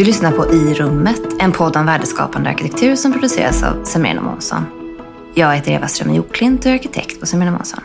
Du 0.00 0.04
lyssnar 0.04 0.32
på 0.32 0.52
I 0.52 0.74
rummet, 0.74 1.20
en 1.38 1.52
podd 1.52 1.76
om 1.76 1.86
värdeskapande 1.86 2.50
arkitektur 2.50 2.96
som 2.96 3.12
produceras 3.12 3.62
av 3.62 3.84
Semrén 3.84 4.22
Månsson. 4.22 4.66
Jag 5.34 5.54
heter 5.54 5.72
Eva 5.72 5.88
Ström 5.88 6.14
Joklint 6.14 6.60
och 6.60 6.66
är 6.66 6.74
arkitekt 6.74 7.20
på 7.20 7.26
Semrén 7.26 7.52
Månsson. 7.52 7.80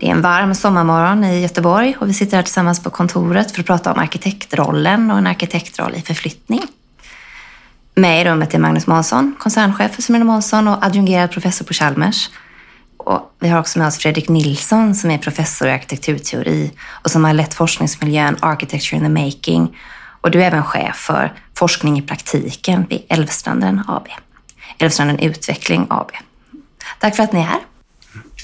Det 0.00 0.06
är 0.06 0.10
en 0.10 0.22
varm 0.22 0.54
sommarmorgon 0.54 1.24
i 1.24 1.40
Göteborg 1.40 1.96
och 2.00 2.08
vi 2.08 2.14
sitter 2.14 2.36
här 2.36 2.42
tillsammans 2.42 2.82
på 2.82 2.90
kontoret 2.90 3.50
för 3.50 3.60
att 3.60 3.66
prata 3.66 3.92
om 3.92 3.98
arkitektrollen 3.98 5.10
och 5.10 5.18
en 5.18 5.26
arkitektroll 5.26 5.94
i 5.94 6.00
förflyttning. 6.00 6.62
Med 7.94 8.20
i 8.20 8.24
rummet 8.24 8.54
är 8.54 8.58
Magnus 8.58 8.86
Månsson, 8.86 9.34
koncernchef 9.38 9.94
för 9.94 10.02
Semrén 10.02 10.26
Månsson 10.26 10.68
och 10.68 10.84
adjungerad 10.84 11.30
professor 11.30 11.64
på 11.64 11.74
Chalmers. 11.74 12.30
Och 12.96 13.36
vi 13.40 13.48
har 13.48 13.60
också 13.60 13.78
med 13.78 13.88
oss 13.88 13.98
Fredrik 13.98 14.28
Nilsson 14.28 14.94
som 14.94 15.10
är 15.10 15.18
professor 15.18 15.68
i 15.68 15.70
arkitekturteori 15.70 16.70
och 16.88 17.10
som 17.10 17.24
har 17.24 17.32
lett 17.32 17.54
forskningsmiljön 17.54 18.36
Architecture 18.40 18.96
in 18.96 19.02
the 19.02 19.24
Making. 19.24 19.76
Och 20.24 20.30
du 20.30 20.42
är 20.42 20.46
även 20.46 20.64
chef 20.64 20.96
för 20.96 21.32
forskning 21.54 21.98
i 21.98 22.02
praktiken 22.02 22.86
vid 22.90 23.02
Älvstranden 23.08 23.82
AB. 23.88 24.08
Älvstranden 24.78 25.18
Utveckling 25.18 25.86
AB. 25.90 26.10
Tack 27.00 27.16
för 27.16 27.22
att 27.22 27.32
ni 27.32 27.40
är 27.40 27.44
här. 27.44 27.60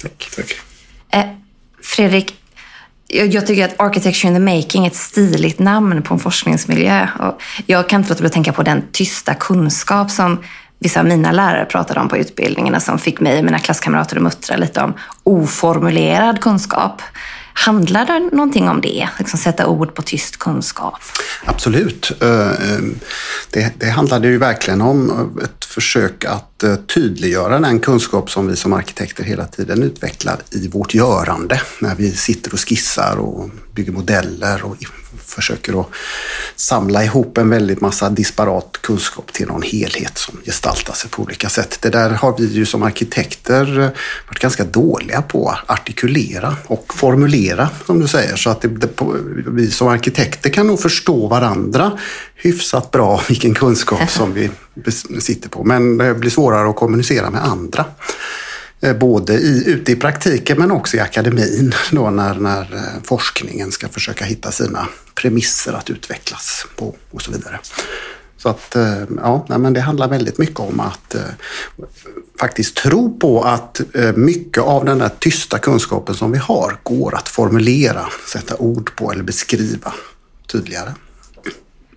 Tack. 0.03 0.29
Tack. 0.37 0.53
Eh, 1.11 1.25
Fredrik, 1.83 2.35
jag, 3.09 3.47
tycker 3.47 3.65
att 3.65 3.81
Architecture 3.81 4.29
in 4.29 4.35
the 4.35 4.57
Making 4.57 4.85
är 4.85 4.91
ett 4.91 4.97
stiligt 4.97 5.59
namn 5.59 6.03
på 6.03 6.15
en 6.15 6.21
forskningsmiljö. 6.21 7.09
Och 7.19 7.43
jag 7.67 7.89
kan 7.89 8.01
inte 8.01 8.11
låta 8.11 8.21
bli 8.21 8.27
att 8.27 8.33
tänka 8.33 8.53
på 8.53 8.63
den 8.63 8.83
tysta 8.93 9.35
kunskap 9.35 10.11
som 10.11 10.45
vissa 10.79 11.01
av 11.01 11.07
mina 11.07 11.33
lärare 11.33 11.65
pratade 11.65 12.01
om 12.01 12.09
på 12.09 12.17
utbildningarna 12.17 12.81
som 12.81 12.99
fick 12.99 13.21
mig 13.21 13.39
och 13.39 13.45
mina 13.45 13.59
klasskamrater 13.59 14.17
att 14.17 14.23
muttra 14.23 14.57
lite 14.57 14.81
om 14.81 14.95
oformulerad 15.23 16.41
kunskap. 16.41 17.03
Handlar 17.53 18.07
det 18.07 18.19
någonting 18.37 18.69
om 18.69 18.81
det? 18.81 19.09
Liksom 19.19 19.39
sätta 19.39 19.67
ord 19.67 19.95
på 19.95 20.03
tyst 20.03 20.37
kunskap? 20.37 21.01
Absolut. 21.45 22.13
Eh, 22.21 22.51
eh, 22.51 22.81
det, 23.51 23.73
det 23.79 23.91
handlade 23.91 24.29
ju 24.29 24.39
verkligen 24.39 24.81
om 24.81 25.11
ett 25.45 25.65
försök 25.65 26.25
att 26.25 26.63
eh, 26.63 26.75
tydliggöra 26.75 27.59
den 27.59 27.81
kunskap 27.81 28.31
som 28.31 28.47
vi 28.47 28.57
som 28.57 28.73
arkitekter 28.73 29.25
hela 29.25 29.47
tiden 29.47 29.83
utvecklar 29.83 30.37
i 30.51 30.69
vårt 30.69 30.95
görande. 30.95 31.61
När 31.81 31.95
vi 31.95 32.13
sitter 32.13 32.53
och 32.53 32.69
skissar 32.69 33.17
och 33.17 33.51
bygger 33.75 33.93
modeller 33.93 34.65
och 34.65 34.77
försöker 35.31 35.81
att 35.81 35.87
samla 36.57 37.05
ihop 37.05 37.39
en 37.39 37.51
väldigt 37.51 37.81
massa 37.81 38.11
disparat 38.11 38.79
kunskap 38.81 39.33
till 39.33 39.47
någon 39.47 39.63
helhet 39.63 40.19
som 40.19 40.41
gestaltar 40.45 40.95
sig 40.95 41.11
på 41.11 41.23
olika 41.23 41.49
sätt. 41.49 41.79
Det 41.81 41.91
där 41.91 42.11
har 42.11 42.39
vi 42.39 42.47
ju 42.47 42.67
som 42.67 42.83
arkitekter 42.83 43.81
eh, 43.81 43.89
varit 44.29 44.39
ganska 44.39 44.65
dåliga 44.65 45.23
på 45.23 45.49
att 45.49 45.71
artikulera 45.71 46.57
och 46.67 46.95
formulera, 46.95 47.69
som 47.87 48.01
du 48.01 48.09
säger. 48.09 48.37
Så 48.37 48.51
att 48.51 48.61
det, 48.61 48.69
det, 48.69 48.89
vi 49.47 49.71
som 49.71 49.89
arkitekter 49.89 50.51
kan 50.51 50.67
nog 50.67 50.81
förstå 50.81 51.29
varandra 51.29 51.99
hyfsat 52.35 52.91
bra 52.91 53.23
vilken 53.29 53.55
kunskap 53.55 54.11
som 54.11 54.35
vi 54.35 54.51
sitter 55.21 55.49
på. 55.49 55.65
Men 55.65 55.99
det 55.99 56.15
blir 56.15 56.31
svårare 56.31 56.71
att 56.71 56.77
kommunicera 56.77 57.31
med 57.31 57.45
andra. 57.45 57.85
Eh, 58.81 58.97
både 58.97 59.35
i, 59.35 59.65
ute 59.67 59.93
i 59.93 59.97
praktiken 59.97 60.59
men 60.59 60.71
också 60.71 60.97
i 60.97 61.01
akademin 61.01 61.75
då 61.91 62.11
när, 62.11 62.35
när 62.35 62.75
eh, 62.75 63.03
forskningen 63.05 63.73
ska 63.73 63.89
försöka 63.89 64.25
hitta 64.25 64.53
sina 64.53 64.89
premisser 65.15 65.73
att 65.73 65.91
utvecklas 65.91 66.67
på 66.77 66.95
och 67.11 67.23
så 67.23 67.33
vidare. 67.33 67.59
Så 68.37 68.49
att 68.49 68.77
eh, 68.77 69.03
ja, 69.17 69.47
men 69.49 69.73
det 69.73 69.81
handlar 69.81 70.09
väldigt 70.09 70.39
mycket 70.39 70.61
om 70.61 70.81
att 70.81 71.15
eh, 71.15 71.21
faktiskt 72.41 72.77
tro 72.77 73.19
på 73.19 73.43
att 73.43 73.81
eh, 73.95 74.13
mycket 74.13 74.63
av 74.63 74.85
den 74.85 74.99
där 74.99 75.11
tysta 75.19 75.59
kunskapen 75.59 76.15
som 76.15 76.33
vi 76.33 76.39
har 76.39 76.79
går 76.83 77.15
att 77.15 77.29
formulera, 77.29 78.07
sätta 78.33 78.57
ord 78.57 78.97
på 78.97 79.13
eller 79.13 79.23
beskriva 79.23 79.95
tydligare 80.53 80.93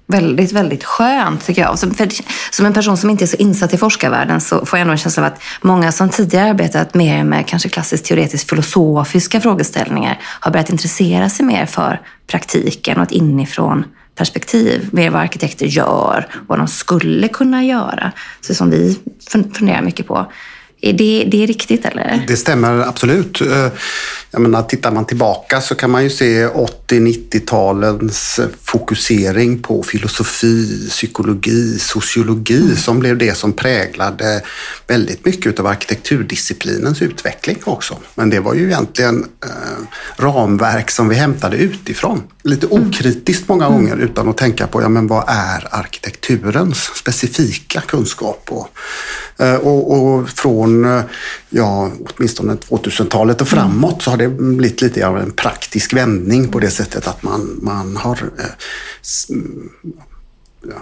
väldigt, 0.08 0.52
väldigt 0.52 0.84
skönt 0.84 1.46
tycker 1.46 1.62
jag. 1.62 1.80
Som, 1.80 1.94
för, 1.94 2.10
som 2.52 2.66
en 2.66 2.74
person 2.74 2.98
som 2.98 3.10
inte 3.10 3.26
är 3.26 3.28
så 3.28 3.38
insatt 3.38 3.74
i 3.74 3.78
forskarvärlden 3.78 4.42
så 4.42 4.66
får 4.66 4.80
jag 4.80 4.82
ändå 4.82 4.92
en 4.92 4.98
känsla 4.98 5.24
av 5.24 5.28
att 5.34 5.42
många 5.62 5.92
som 5.92 6.10
tidigare 6.10 6.50
arbetat 6.50 6.94
mer 6.94 7.24
med 7.24 7.48
kanske 7.48 7.70
klassiskt 7.70 8.06
teoretiskt 8.06 8.50
filosofiska 8.50 9.42
frågeställningar 9.42 10.20
har 10.40 10.52
börjat 10.52 10.70
intressera 10.70 11.30
sig 11.30 11.46
mer 11.46 11.66
för 11.66 12.02
praktiken 12.28 12.98
och 12.98 13.04
ett 13.04 13.12
inifrån 13.12 13.86
perspektiv. 14.16 14.90
Mer 14.92 15.10
vad 15.10 15.22
arkitekter 15.22 15.66
gör, 15.66 16.28
vad 16.48 16.60
de 16.60 16.68
skulle 16.68 17.28
kunna 17.28 17.64
göra. 17.64 18.12
Så 18.42 18.56
som 18.56 18.70
vi 18.70 19.00
funderar 19.54 19.82
mycket 19.82 20.08
på. 20.08 20.32
Är 20.82 20.94
det, 20.94 21.28
det 21.32 21.44
är 21.44 21.48
riktigt 21.48 21.86
eller? 21.86 22.24
Det 22.28 22.38
stämmer 22.38 22.80
absolut. 22.80 23.42
Eh, 23.42 23.68
jag 24.36 24.42
menar, 24.42 24.64
tittar 24.64 24.92
man 24.92 25.06
tillbaka 25.06 25.62
så 25.62 25.76
kan 25.76 25.92
man 25.92 26.04
ju 26.04 26.10
se 26.10 26.48
80-90-talens 26.48 28.40
fokusering 28.64 29.60
på 29.60 29.84
filosofi, 29.84 30.88
psykologi, 30.90 31.80
sociologi 31.80 32.62
mm. 32.62 32.76
som 32.76 33.00
blev 33.00 33.18
det 33.18 33.38
som 33.38 33.54
präglade 33.54 34.42
väldigt 34.88 35.26
mycket 35.26 35.60
av 35.60 35.68
arkitekturdisciplinens 35.68 37.02
utveckling 37.02 37.58
också. 37.64 37.98
Men 38.16 38.30
det 38.30 38.40
var 38.40 38.54
ju 38.54 38.66
egentligen 38.66 39.26
eh, 39.46 39.50
ramverk 40.24 40.92
som 40.92 41.10
vi 41.10 41.16
hämtade 41.16 41.58
utifrån. 41.58 42.24
Lite 42.44 42.68
mm. 42.68 42.88
okritiskt 42.88 43.48
många 43.48 43.66
mm. 43.66 43.78
gånger 43.78 43.98
utan 43.98 44.30
att 44.30 44.38
tänka 44.38 44.68
på 44.68 44.82
ja, 44.82 44.90
men 44.90 45.08
vad 45.08 45.24
är 45.28 45.68
arkitekturens 45.72 46.78
specifika 46.96 47.82
kunskap. 47.82 48.48
Och, 48.50 48.68
eh, 49.46 49.56
och, 49.56 49.92
och 49.94 50.30
från 50.30 50.86
eh, 50.86 51.02
ja, 51.50 51.92
åtminstone 52.10 52.54
2000-talet 52.54 53.42
och 53.42 53.48
framåt 53.48 54.02
så 54.02 54.10
har 54.10 54.23
det 54.24 54.30
blivit 54.30 54.82
lite 54.82 55.08
av 55.08 55.18
en 55.18 55.32
praktisk 55.32 55.94
vändning 55.94 56.52
på 56.52 56.60
det 56.60 56.72
sättet 56.72 57.08
att 57.08 57.24
man, 57.24 57.60
man 57.62 57.98
har 57.98 58.18
eh, 58.40 58.46
mm, 59.30 59.70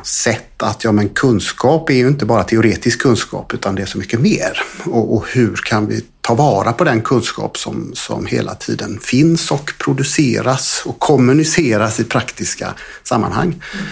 sett 0.04 0.64
att 0.64 0.84
ja, 0.84 0.92
men 0.92 1.10
kunskap 1.10 1.90
är 1.90 1.94
ju 1.94 2.08
inte 2.08 2.26
bara 2.26 2.44
teoretisk 2.44 3.02
kunskap 3.02 3.54
utan 3.54 3.76
det 3.76 3.82
är 3.82 3.86
så 3.86 3.98
mycket 3.98 4.22
mer. 4.22 4.62
Och, 4.86 5.16
och, 5.16 5.28
hur 5.28 5.56
kan 5.56 5.88
vi 5.88 6.06
ta 6.22 6.36
vara 6.36 6.74
på 6.74 6.84
den 6.84 7.02
kunskap 7.02 7.58
som, 7.58 7.92
som 7.94 8.26
hela 8.26 8.56
tiden 8.56 9.00
finns 9.00 9.52
och 9.52 9.74
produceras 9.78 10.84
och 10.86 11.00
kommuniceras 11.00 12.00
i 12.00 12.04
praktiska 12.04 12.74
sammanhang. 13.04 13.48
Mm. 13.48 13.86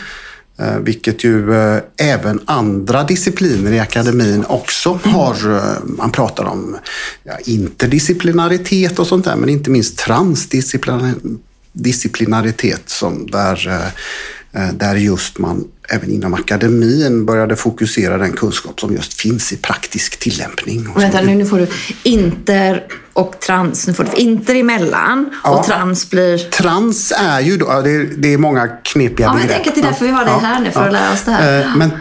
Eh, 0.59 0.78
vilket 0.78 1.24
ju 1.24 1.53
eh, 1.53 1.81
även 1.97 2.40
andra 2.46 3.03
discipliner 3.03 3.72
i 3.72 3.80
akademin 3.80 4.46
också 4.47 5.00
har. 5.03 5.56
Eh, 5.56 5.62
man 5.84 6.12
pratar 6.12 6.44
om 6.44 6.78
interdisciplinaritet 7.46 9.00
och 9.00 9.08
sånt 9.08 9.25
där, 9.25 9.36
men 9.36 9.50
inte 9.50 9.69
minst 9.69 9.98
transdisciplinaritet 9.98 12.81
som 12.86 13.28
där, 13.31 13.92
där 14.74 14.96
just 14.96 15.38
man 15.38 15.68
även 15.92 16.12
inom 16.12 16.34
akademin 16.34 17.26
började 17.26 17.56
fokusera 17.56 18.18
den 18.18 18.32
kunskap 18.32 18.80
som 18.80 18.94
just 18.94 19.14
finns 19.14 19.54
i 19.54 19.58
praktisk 19.58 20.20
tillämpning. 20.20 20.88
Och 20.96 21.02
vänta, 21.02 21.22
nu, 21.22 21.36
nu 21.36 21.46
får 21.46 21.58
du 21.58 21.68
inter 22.04 22.84
och 23.14 23.40
trans. 23.40 23.88
Nu 23.88 23.94
får 23.94 24.04
du 24.04 24.22
inter 24.22 24.56
emellan 24.56 25.30
och 25.44 25.64
trans 25.64 26.10
blir... 26.10 26.38
Trans 26.38 27.14
är 27.18 27.40
ju 27.40 27.58
då, 27.58 27.82
det 27.82 27.92
är, 27.92 28.10
det 28.18 28.34
är 28.34 28.38
många 28.38 28.68
knepiga 28.68 29.28
ja, 29.28 29.34
begrepp. 29.34 29.52
Jag 29.52 29.64
tänker 29.64 29.70
att 29.70 29.76
det 29.76 29.82
är 29.82 29.92
därför 29.92 30.06
vi 30.06 30.12
har 30.12 30.26
dig 30.26 30.40
här 30.42 30.60
nu, 30.60 30.72
för 30.72 30.88
att 30.88 30.94
lära 30.94 31.14
oss 31.14 31.24
det 31.24 31.32
här. 31.32 31.62
Eh, 31.62 31.76
men 31.76 31.92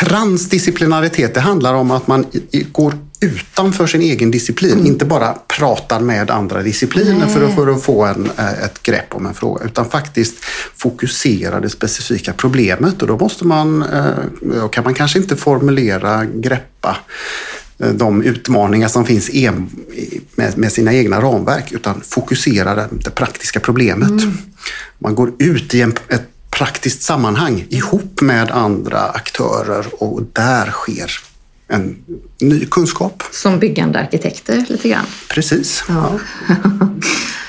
transdisciplinaritet, 0.00 1.34
det 1.34 1.40
handlar 1.40 1.74
om 1.74 1.90
att 1.90 2.06
man 2.06 2.26
går 2.72 2.94
utanför 3.20 3.86
sin 3.86 4.02
egen 4.02 4.30
disciplin. 4.30 4.72
Mm. 4.72 4.86
Inte 4.86 5.04
bara 5.04 5.34
pratar 5.58 6.00
med 6.00 6.30
andra 6.30 6.62
discipliner 6.62 7.26
för 7.26 7.44
att, 7.44 7.54
för 7.54 7.66
att 7.66 7.82
få 7.82 8.04
en, 8.04 8.30
eh, 8.38 8.64
ett 8.64 8.82
grepp 8.82 9.14
om 9.14 9.26
en 9.26 9.34
fråga. 9.34 9.64
Utan 9.64 9.90
faktiskt 9.90 10.34
fokusera 10.76 11.60
det 11.60 11.70
specifika 11.70 12.32
problemet. 12.32 13.02
Och 13.02 13.08
då 13.08 13.18
måste 13.18 13.46
man, 13.46 13.82
eh, 13.82 14.68
kan 14.72 14.84
man 14.84 14.94
kanske 14.94 15.18
inte 15.18 15.36
formulera, 15.36 16.24
greppa 16.24 16.96
eh, 17.78 17.88
de 17.90 18.22
utmaningar 18.22 18.88
som 18.88 19.04
finns 19.04 19.30
med 20.54 20.72
sina 20.72 20.94
egna 20.94 21.20
ramverk 21.20 21.72
utan 21.72 22.00
fokusera 22.00 22.88
det 22.90 23.10
praktiska 23.10 23.60
problemet. 23.60 24.10
Mm. 24.10 24.38
Man 24.98 25.14
går 25.14 25.32
ut 25.38 25.74
i 25.74 25.80
en, 25.80 25.94
ett 26.08 26.28
praktiskt 26.50 27.02
sammanhang 27.02 27.66
ihop 27.68 28.20
med 28.20 28.50
andra 28.50 29.00
aktörer 29.00 29.86
och 30.02 30.22
där 30.32 30.70
sker 30.70 31.10
en 31.68 31.96
ny 32.40 32.66
kunskap. 32.66 33.22
Som 33.32 33.58
byggande 33.58 33.98
arkitekter 33.98 34.64
lite 34.68 34.88
grann? 34.88 35.06
Precis. 35.28 35.84
Ja. 35.88 36.18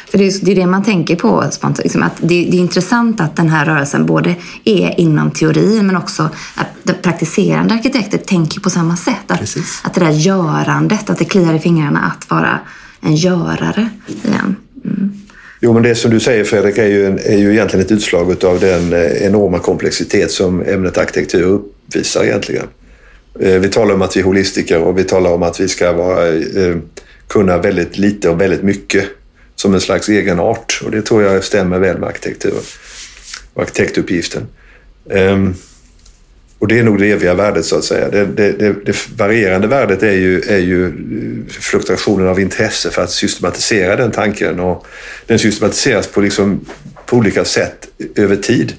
För 0.09 0.17
det 0.17 0.27
är, 0.27 0.45
det 0.45 0.51
är 0.51 0.55
det 0.55 0.65
man 0.65 0.83
tänker 0.83 1.15
på 1.15 1.43
spontant. 1.51 1.77
Liksom 1.83 2.03
att 2.03 2.17
det, 2.21 2.27
det, 2.27 2.57
är 2.57 2.61
intressant 2.61 3.21
att 3.21 3.35
den 3.35 3.49
här 3.49 3.65
rörelsen 3.65 4.05
både 4.05 4.35
är 4.63 4.99
inom 4.99 5.31
teorin 5.31 5.87
men 5.87 5.95
också 5.97 6.29
att 6.55 7.01
praktiserande 7.01 7.73
arkitekter 7.73 8.17
tänker 8.17 8.59
på 8.59 8.69
samma 8.69 8.97
sätt. 8.97 9.15
Att, 9.27 9.39
Precis. 9.39 9.81
att 9.83 9.93
det 9.93 9.99
där 9.99 10.11
görandet, 10.11 11.09
att 11.09 11.17
det 11.17 11.25
kliar 11.25 11.53
i 11.53 11.59
fingrarna 11.59 11.99
att 11.99 12.29
vara 12.29 12.59
en 13.01 13.15
görare 13.15 13.89
igen. 14.23 14.55
Mm. 14.85 15.11
Jo, 15.59 15.73
men 15.73 15.83
det 15.83 15.95
som 15.95 16.11
du 16.11 16.19
säger 16.19 16.43
Fredrik 16.43 16.77
är 16.77 16.87
ju, 16.87 17.05
en, 17.05 17.19
är 17.19 17.37
ju 17.37 17.51
egentligen 17.51 17.85
ett 17.85 17.91
utslag 17.91 18.45
av 18.45 18.59
den 18.59 18.93
eh, 18.93 19.25
enorma 19.25 19.59
komplexitet 19.59 20.31
som 20.31 20.61
ämnet 20.61 20.97
arkitektur 20.97 21.43
uppvisar 21.43 22.23
egentligen. 22.23 22.67
Eh, 23.39 23.59
vi 23.59 23.69
talar 23.69 23.93
om 23.93 24.01
att 24.01 24.15
vi 24.17 24.19
är 24.19 24.23
holistiker 24.23 24.79
och 24.79 24.99
vi 24.99 25.03
talar 25.03 25.31
om 25.31 25.43
att 25.43 25.59
vi 25.59 25.67
ska 25.67 25.93
vara, 25.93 26.27
eh, 26.35 26.77
kunna 27.27 27.57
väldigt 27.57 27.97
lite 27.97 28.29
och 28.29 28.41
väldigt 28.41 28.63
mycket 28.63 29.05
som 29.55 29.73
en 29.73 29.81
slags 29.81 30.09
egen 30.09 30.39
art. 30.39 30.81
Och 30.85 30.91
det 30.91 31.01
tror 31.01 31.23
jag 31.23 31.43
stämmer 31.43 31.79
väl 31.79 31.97
med 31.97 32.09
arkitektur 32.09 32.53
och 33.53 33.61
arkitektuppgiften. 33.61 34.47
Ehm, 35.09 35.53
och 36.59 36.67
det 36.67 36.79
är 36.79 36.83
nog 36.83 36.99
det 36.99 37.11
eviga 37.11 37.33
värdet 37.33 37.65
så 37.65 37.77
att 37.77 37.83
säga. 37.83 38.09
Det, 38.09 38.25
det, 38.25 38.51
det, 38.51 38.75
det 38.85 39.09
varierande 39.17 39.67
värdet 39.67 40.03
är 40.03 40.11
ju, 40.11 40.41
är 40.41 40.57
ju 40.57 40.85
eh, 40.85 41.51
fluktuationen 41.51 42.27
av 42.27 42.39
intresse 42.39 42.89
för 42.89 43.01
att 43.01 43.11
systematisera 43.11 43.95
den 43.95 44.11
tanken. 44.11 44.59
Och 44.59 44.85
den 45.25 45.39
systematiseras 45.39 46.07
på, 46.07 46.21
liksom, 46.21 46.65
på 47.05 47.17
olika 47.17 47.45
sätt 47.45 47.87
över 48.15 48.35
tid. 48.35 48.73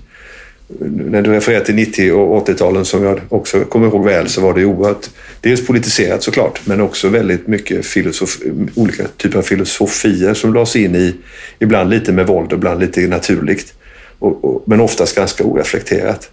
När 0.80 1.22
du 1.22 1.30
refererar 1.30 1.64
till 1.64 1.74
90 1.74 2.12
och 2.12 2.48
80-talen 2.48 2.84
som 2.84 3.04
jag 3.04 3.20
också 3.28 3.64
kommer 3.64 3.86
ihåg 3.86 4.04
väl 4.04 4.28
så 4.28 4.40
var 4.40 4.54
det 4.54 4.64
oerhört 4.64 5.10
dels 5.40 5.66
politiserat 5.66 6.22
såklart 6.22 6.60
men 6.64 6.80
också 6.80 7.08
väldigt 7.08 7.46
mycket 7.46 7.86
filosof, 7.86 8.38
olika 8.74 9.04
typer 9.16 9.38
av 9.38 9.42
filosofier 9.42 10.34
som 10.34 10.54
lades 10.54 10.76
in 10.76 10.94
i 10.94 11.14
ibland 11.58 11.90
lite 11.90 12.12
med 12.12 12.26
våld 12.26 12.52
och 12.52 12.58
ibland 12.58 12.80
lite 12.80 13.00
naturligt. 13.00 13.74
Och, 14.18 14.44
och, 14.44 14.62
men 14.66 14.80
oftast 14.80 15.16
ganska 15.16 15.44
oreflekterat. 15.44 16.30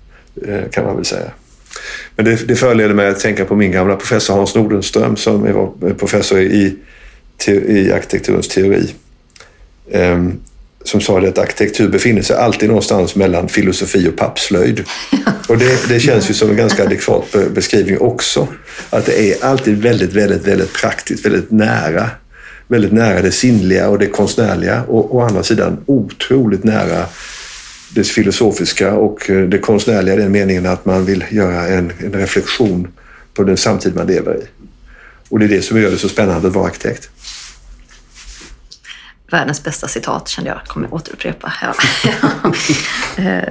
Eh, 0.48 0.70
kan 0.72 0.86
man 0.86 0.96
väl 0.96 1.06
säga. 1.06 1.32
Men 2.16 2.26
det, 2.26 2.48
det 2.48 2.56
föranleder 2.56 2.94
mig 2.94 3.08
att 3.08 3.20
tänka 3.20 3.46
på 3.46 3.56
min 3.56 3.72
gamla 3.72 3.96
professor 3.96 4.34
Hans 4.34 4.56
Nordenström 4.56 5.16
som 5.16 5.54
var 5.54 5.94
professor 5.94 6.40
i, 6.40 6.76
i 7.48 7.92
arkitekturens 7.92 8.48
teori. 8.48 8.94
Um, 9.92 10.40
som 10.88 11.02
sa 11.02 11.20
att 11.20 11.38
arkitektur 11.38 11.88
befinner 11.88 12.22
sig 12.22 12.36
alltid 12.36 12.70
någonstans 12.70 13.16
mellan 13.16 13.50
filosofi 13.50 14.10
och 14.10 14.16
pappslöjd. 14.16 14.84
Och 15.48 15.58
det, 15.58 15.90
det 15.90 16.00
känns 16.00 16.30
ju 16.30 16.34
som 16.34 16.50
en 16.50 16.56
ganska 16.56 16.84
adekvat 16.84 17.36
beskrivning 17.54 18.00
också. 18.00 18.48
Att 18.90 19.06
det 19.06 19.32
är 19.32 19.46
alltid 19.46 19.82
väldigt, 19.82 20.14
väldigt, 20.14 20.48
väldigt 20.48 20.74
praktiskt, 20.74 21.26
väldigt 21.26 21.52
nära. 21.52 22.10
Väldigt 22.68 22.92
nära 22.92 23.22
det 23.22 23.32
sinnliga 23.32 23.90
och 23.90 24.00
det 24.00 24.06
konstnärliga 24.06 24.84
och 24.84 25.16
å 25.16 25.22
andra 25.22 25.44
sidan 25.44 25.78
otroligt 25.86 26.64
nära 26.64 27.06
det 27.96 28.04
filosofiska 28.04 28.94
och 28.94 29.30
eh, 29.30 29.42
det 29.42 29.58
konstnärliga 29.58 30.16
i 30.16 30.18
den 30.18 30.32
meningen 30.32 30.66
att 30.66 30.86
man 30.86 31.06
vill 31.06 31.26
göra 31.30 31.68
en, 31.68 31.92
en 32.00 32.14
reflektion 32.14 32.88
på 33.34 33.44
den 33.44 33.58
samtid 33.58 33.96
man 33.96 34.08
lever 34.08 34.36
i. 34.36 34.42
Och 35.30 35.40
det 35.40 35.46
är 35.46 35.50
det 35.50 35.62
som 35.62 35.82
gör 35.82 35.92
det 35.92 35.98
så 35.98 36.10
spännande 36.10 36.48
att 36.48 36.54
vara 36.54 36.68
arkitekt. 36.68 37.10
Världens 39.32 39.64
bästa 39.64 39.88
citat 39.88 40.28
kände 40.28 40.50
jag, 40.50 40.64
kommer 40.64 40.94
återupprepa. 40.94 41.54
Ja. 41.62 41.74
Eh, 43.18 43.50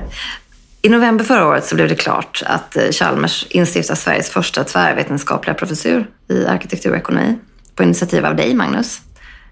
I 0.83 0.89
november 0.89 1.25
förra 1.25 1.47
året 1.47 1.67
så 1.67 1.75
blev 1.75 1.89
det 1.89 1.95
klart 1.95 2.43
att 2.47 2.77
eh, 2.77 2.91
Chalmers 2.91 3.47
instiftar 3.51 3.95
Sveriges 3.95 4.31
första 4.31 4.65
tvärvetenskapliga 4.65 5.55
professur 5.55 6.11
i 6.29 6.47
arkitektur 6.47 6.91
och 6.91 6.97
ekonomi 6.97 7.39
på 7.75 7.83
initiativ 7.83 8.27
av 8.27 8.37
dig, 8.37 8.55
Magnus. 8.55 9.01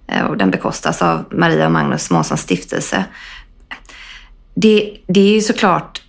Eh, 0.09 0.25
och 0.25 0.37
den 0.37 0.51
bekostas 0.51 1.03
av 1.03 1.25
Maria 1.31 1.67
och 1.67 1.73
Magnus 1.73 2.11
Månssons 2.11 2.41
stiftelse 2.41 3.05
det, 4.55 4.99
det 5.07 5.21
är 5.21 5.35
ju 5.35 5.41
såklart 5.41 6.03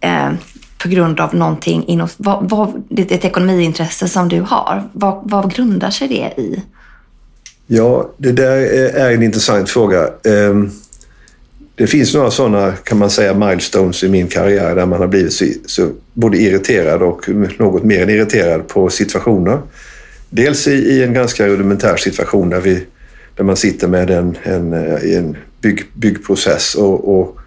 eh, 0.00 0.32
på 0.78 0.88
grund 0.88 1.20
av 1.20 1.34
någonting 1.34 1.84
inom, 1.84 2.08
vad, 2.16 2.50
vad, 2.50 2.82
det 2.88 3.12
ett 3.12 3.24
ekonomiintresse 3.24 4.08
som 4.08 4.28
du 4.28 4.40
har. 4.40 4.88
Vad, 4.92 5.30
vad 5.30 5.54
grundar 5.54 5.90
sig 5.90 6.08
det 6.08 6.42
i? 6.42 6.62
Ja, 7.70 8.10
det 8.16 8.32
där 8.32 8.56
är 8.96 9.12
en 9.12 9.22
intressant 9.22 9.70
fråga. 9.70 10.10
Ehm, 10.24 10.70
det 11.74 11.86
finns 11.86 12.14
några 12.14 12.30
sådana, 12.30 12.72
kan 12.72 12.98
man 12.98 13.10
säga, 13.10 13.34
milestones 13.34 14.04
i 14.04 14.08
min 14.08 14.28
karriär 14.28 14.74
där 14.74 14.86
man 14.86 15.00
har 15.00 15.06
blivit 15.06 15.32
så, 15.66 15.90
både 16.14 16.38
irriterad 16.38 17.02
och 17.02 17.28
något 17.58 17.84
mer 17.84 18.02
än 18.02 18.10
irriterad 18.10 18.68
på 18.68 18.90
situationer. 18.90 19.60
Dels 20.30 20.68
i, 20.68 20.72
i 20.72 21.02
en 21.02 21.14
ganska 21.14 21.46
rudimentär 21.46 21.96
situation 21.96 22.50
där, 22.50 22.60
vi, 22.60 22.84
där 23.36 23.44
man 23.44 23.56
sitter 23.56 23.88
med 23.88 24.10
en, 24.10 24.38
en, 24.42 24.72
eh, 24.72 25.16
en 25.16 25.36
bygg, 25.60 25.82
byggprocess 25.94 26.74
och, 26.74 27.18
och 27.18 27.38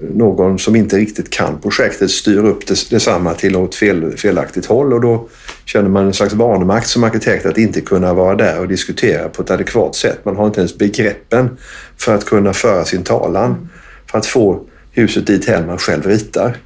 någon 0.00 0.58
som 0.58 0.76
inte 0.76 0.96
riktigt 0.96 1.30
kan 1.30 1.60
projektet 1.60 2.10
styr 2.10 2.44
upp 2.44 2.66
det, 2.66 2.90
detsamma 2.90 3.34
till 3.34 3.52
något 3.52 3.74
fel, 3.74 4.16
felaktigt 4.16 4.66
håll 4.66 4.92
och 4.92 5.00
då 5.00 5.28
känner 5.64 5.88
man 5.88 6.06
en 6.06 6.12
slags 6.12 6.34
vanmakt 6.34 6.88
som 6.88 7.04
arkitekt 7.04 7.46
att 7.46 7.58
inte 7.58 7.80
kunna 7.80 8.14
vara 8.14 8.34
där 8.34 8.60
och 8.60 8.68
diskutera 8.68 9.28
på 9.28 9.42
ett 9.42 9.50
adekvat 9.50 9.94
sätt. 9.94 10.24
Man 10.24 10.36
har 10.36 10.46
inte 10.46 10.60
ens 10.60 10.78
begreppen 10.78 11.56
för 11.96 12.14
att 12.14 12.24
kunna 12.24 12.52
föra 12.52 12.84
sin 12.84 13.02
talan 13.02 13.68
för 14.10 14.18
att 14.18 14.26
få 14.26 14.60
huset 14.90 15.26
dit 15.26 15.48
hem 15.48 15.66
man 15.66 15.78
själv 15.78 16.06
ritar. 16.06 16.56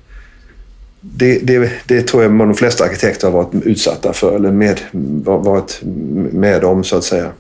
Det, 1.01 1.39
det, 1.39 1.71
det 1.87 2.03
tror 2.03 2.23
jag 2.23 2.39
de 2.39 2.55
flesta 2.55 2.85
arkitekter 2.85 3.31
har 3.31 3.45
varit 3.45 3.67
utsatta 3.67 4.13
för 4.13 4.37
eller 4.37 4.53
med, 4.53 4.81
varit 5.25 5.81
med 6.33 6.65
om 6.65 6.85
så 6.85 6.97
att 6.97 7.05
säga. 7.05 7.33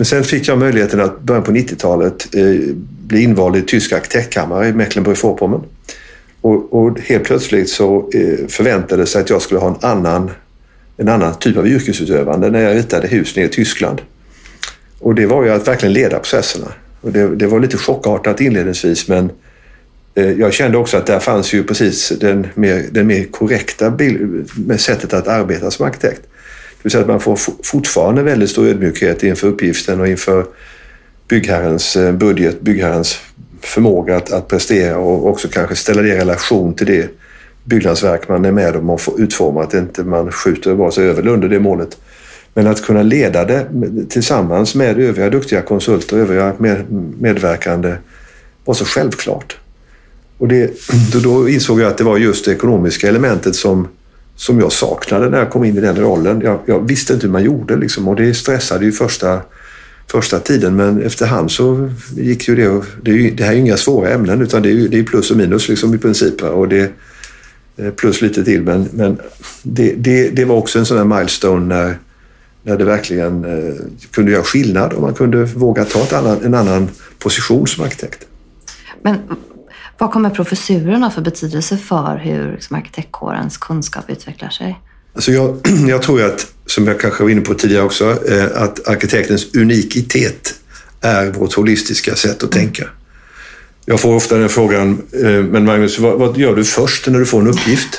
Men 0.00 0.04
sen 0.04 0.24
fick 0.24 0.48
jag 0.48 0.58
möjligheten 0.58 1.00
att 1.00 1.20
början 1.20 1.42
på 1.42 1.52
90-talet 1.52 2.34
eh, 2.34 2.74
bli 3.06 3.22
invald 3.22 3.56
i 3.56 3.62
tysk 3.62 3.92
arkitektkammare 3.92 4.68
i 4.68 4.72
Mecklenburg-Vorpommern. 4.72 5.62
Och, 6.40 6.72
och, 6.72 7.00
helt 7.00 7.24
plötsligt 7.24 7.70
så 7.70 8.10
eh, 8.14 8.46
förväntades 8.48 9.10
sig 9.10 9.22
att 9.22 9.30
jag 9.30 9.42
skulle 9.42 9.60
ha 9.60 9.68
en 9.68 9.90
annan, 9.90 10.30
en 10.96 11.08
annan 11.08 11.34
typ 11.34 11.56
av 11.56 11.66
yrkesutövande 11.66 12.50
när 12.50 12.60
jag 12.60 12.76
ritade 12.76 13.08
hus 13.08 13.36
nere 13.36 13.46
i 13.46 13.48
Tyskland. 13.48 14.02
Och 14.98 15.14
det 15.14 15.26
var 15.26 15.44
ju 15.44 15.50
att 15.50 15.68
verkligen 15.68 15.92
leda 15.92 16.18
processerna. 16.18 16.72
Och 17.00 17.12
det, 17.12 17.36
det 17.36 17.46
var 17.46 17.60
lite 17.60 17.76
chockartat 17.76 18.40
inledningsvis 18.40 19.08
men 19.08 19.30
eh, 20.14 20.30
jag 20.30 20.52
kände 20.52 20.78
också 20.78 20.96
att 20.96 21.06
där 21.06 21.18
fanns 21.18 21.52
ju 21.52 21.64
precis 21.64 22.12
den 22.20 22.46
mer, 22.54 22.84
den 22.90 23.06
mer 23.06 23.24
korrekta 23.24 23.90
bild, 23.90 24.50
med 24.56 24.80
sättet 24.80 25.12
att 25.12 25.28
arbeta 25.28 25.70
som 25.70 25.86
arkitekt. 25.86 26.22
Det 26.80 26.84
vill 26.84 26.92
säga 26.92 27.02
att 27.02 27.08
man 27.08 27.20
får 27.20 27.38
fortfarande 27.62 28.22
väldigt 28.22 28.50
stor 28.50 28.66
ödmjukhet 28.66 29.22
inför 29.22 29.48
uppgiften 29.48 30.00
och 30.00 30.08
inför 30.08 30.46
byggherrens 31.28 31.96
eh, 31.96 32.12
budget, 32.12 32.60
byggherrens 32.60 33.18
förmåga 33.60 34.16
att, 34.16 34.32
att 34.32 34.48
prestera 34.48 34.98
och 34.98 35.26
också 35.26 35.48
kanske 35.48 35.76
ställa 35.76 36.02
det 36.02 36.08
i 36.08 36.16
relation 36.16 36.74
till 36.74 36.86
det 36.86 37.10
byggnadsverk 37.64 38.28
man 38.28 38.44
är 38.44 38.52
med 38.52 38.76
om 38.76 38.90
att 38.90 39.08
utforma. 39.18 39.62
Att 39.62 39.74
inte 39.74 40.04
man 40.04 40.32
skjuter 40.32 40.74
vare 40.74 40.92
sig 40.92 41.08
över 41.08 41.22
eller 41.22 41.32
under 41.32 41.48
det 41.48 41.60
målet. 41.60 41.98
Men 42.54 42.66
att 42.66 42.82
kunna 42.82 43.02
leda 43.02 43.44
det 43.44 43.66
tillsammans 44.08 44.74
med 44.74 44.98
övriga 44.98 45.30
duktiga 45.30 45.62
konsulter 45.62 46.16
och 46.16 46.22
övriga 46.22 46.54
med, 46.58 46.84
medverkande 47.20 47.94
var 48.64 48.74
så 48.74 48.84
självklart. 48.84 49.56
Och 50.38 50.48
det, 50.48 50.70
då, 51.12 51.18
då 51.18 51.48
insåg 51.48 51.80
jag 51.80 51.90
att 51.90 51.98
det 51.98 52.04
var 52.04 52.18
just 52.18 52.44
det 52.44 52.52
ekonomiska 52.52 53.08
elementet 53.08 53.54
som 53.54 53.88
som 54.40 54.60
jag 54.60 54.72
saknade 54.72 55.28
när 55.28 55.38
jag 55.38 55.50
kom 55.50 55.64
in 55.64 55.76
i 55.76 55.80
den 55.80 55.96
rollen. 55.96 56.40
Jag, 56.40 56.58
jag 56.66 56.88
visste 56.88 57.12
inte 57.14 57.26
hur 57.26 57.32
man 57.32 57.44
gjorde 57.44 57.76
liksom, 57.76 58.08
och 58.08 58.16
det 58.16 58.34
stressade 58.34 58.84
ju 58.84 58.92
första, 58.92 59.40
första 60.06 60.38
tiden 60.38 60.76
men 60.76 61.02
efterhand 61.02 61.50
så 61.50 61.90
gick 62.16 62.48
ju 62.48 62.56
det. 62.56 62.68
Och, 62.68 62.84
det, 63.02 63.10
är 63.10 63.14
ju, 63.14 63.30
det 63.30 63.44
här 63.44 63.50
är 63.50 63.54
ju 63.54 63.60
inga 63.60 63.76
svåra 63.76 64.10
ämnen 64.10 64.42
utan 64.42 64.62
det 64.62 64.68
är, 64.68 64.72
ju, 64.72 64.88
det 64.88 64.98
är 64.98 65.02
plus 65.02 65.30
och 65.30 65.36
minus 65.36 65.68
liksom, 65.68 65.94
i 65.94 65.98
princip. 65.98 66.42
Och 66.42 66.68
det, 66.68 66.92
plus 67.96 68.22
lite 68.22 68.44
till 68.44 68.62
men, 68.62 68.88
men 68.92 69.18
det, 69.62 69.94
det, 69.94 70.28
det 70.28 70.44
var 70.44 70.56
också 70.56 70.78
en 70.78 70.86
sån 70.86 70.96
här 70.96 71.18
milestone 71.18 71.74
när, 71.74 71.98
när 72.62 72.78
det 72.78 72.84
verkligen 72.84 73.44
eh, 73.44 73.74
kunde 74.10 74.32
göra 74.32 74.42
skillnad 74.42 74.92
och 74.92 75.02
man 75.02 75.14
kunde 75.14 75.44
våga 75.44 75.84
ta 75.84 76.00
ett 76.00 76.12
annan, 76.12 76.44
en 76.44 76.54
annan 76.54 76.88
position 77.18 77.66
som 77.66 77.84
arkitekt. 77.84 78.26
Men 79.02 79.16
vad 80.00 80.10
kommer 80.10 80.30
professurerna 80.30 81.10
för 81.10 81.22
betydelse 81.22 81.76
för 81.76 82.16
hur 82.16 82.52
liksom, 82.52 82.76
arkitektkårens 82.76 83.56
kunskap 83.56 84.04
utvecklar 84.08 84.50
sig? 84.50 84.80
Alltså 85.14 85.32
jag, 85.32 85.58
jag 85.88 86.02
tror 86.02 86.22
att, 86.22 86.46
som 86.66 86.86
jag 86.86 87.00
kanske 87.00 87.22
var 87.22 87.30
inne 87.30 87.40
på 87.40 87.54
tidigare 87.54 87.84
också, 87.84 88.28
eh, 88.28 88.62
att 88.62 88.88
arkitektens 88.88 89.54
unikitet 89.54 90.54
är 91.00 91.30
vårt 91.30 91.54
holistiska 91.54 92.14
sätt 92.14 92.42
att 92.42 92.52
tänka. 92.52 92.84
Jag 93.84 94.00
får 94.00 94.14
ofta 94.14 94.36
den 94.36 94.48
frågan, 94.48 95.02
eh, 95.12 95.30
men 95.30 95.64
Magnus, 95.64 95.98
vad, 95.98 96.18
vad, 96.18 96.36
gör 96.36 96.56
du 96.56 96.64
först 96.64 97.06
när 97.06 97.18
du 97.18 97.26
får 97.26 97.40
en 97.40 97.48
uppgift? 97.48 97.98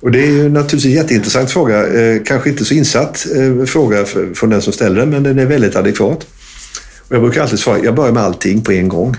Och 0.00 0.10
det 0.10 0.24
är 0.24 0.48
naturligtvis 0.48 0.84
en 0.84 0.90
jätteintressant 0.90 1.50
fråga. 1.50 1.86
Eh, 1.86 2.22
kanske 2.24 2.50
inte 2.50 2.64
så 2.64 2.74
insatt 2.74 3.26
fråga 3.66 4.04
från 4.34 4.50
den 4.50 4.62
som 4.62 4.72
ställer 4.72 5.00
den, 5.00 5.10
men 5.10 5.22
den 5.22 5.38
är 5.38 5.46
väldigt 5.46 5.76
adekvat. 5.76 6.26
Och 7.08 7.14
jag 7.14 7.22
brukar 7.22 7.42
alltid 7.42 7.58
svara, 7.58 7.78
jag 7.78 7.94
börjar 7.94 8.12
med 8.12 8.22
allting 8.22 8.62
på 8.62 8.72
en 8.72 8.88
gång. 8.88 9.16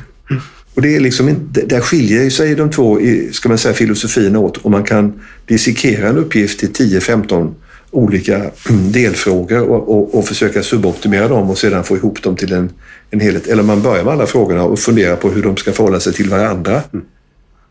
Och 0.73 0.81
det 0.81 0.95
är 0.95 0.99
liksom 0.99 1.29
inte, 1.29 1.61
där 1.61 1.81
skiljer 1.81 2.29
sig 2.29 2.55
de 2.55 2.71
två 2.71 2.99
ska 3.31 3.49
man 3.49 3.57
säga, 3.57 3.73
filosofierna 3.73 4.39
åt 4.39 4.57
och 4.57 4.71
man 4.71 4.83
kan 4.83 5.21
dissekera 5.45 6.09
en 6.09 6.17
uppgift 6.17 6.59
till 6.59 6.69
10-15 6.69 7.53
olika 7.91 8.41
delfrågor 8.69 9.61
och, 9.61 9.89
och, 9.89 10.17
och, 10.17 10.27
försöka 10.27 10.63
suboptimera 10.63 11.27
dem 11.27 11.49
och 11.49 11.57
sedan 11.57 11.83
få 11.83 11.97
ihop 11.97 12.23
dem 12.23 12.35
till 12.35 12.53
en, 12.53 12.69
en 13.11 13.19
helhet. 13.19 13.47
Eller 13.47 13.63
man 13.63 13.81
börjar 13.81 14.03
med 14.03 14.13
alla 14.13 14.27
frågorna 14.27 14.63
och 14.63 14.79
funderar 14.79 15.15
på 15.15 15.29
hur 15.29 15.43
de 15.43 15.57
ska 15.57 15.71
förhålla 15.71 15.99
sig 15.99 16.13
till 16.13 16.29
varandra. 16.29 16.81
Mm. 16.93 17.05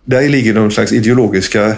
Där 0.04 0.28
ligger 0.28 0.54
någon 0.54 0.70
slags 0.70 0.92
ideologiska 0.92 1.76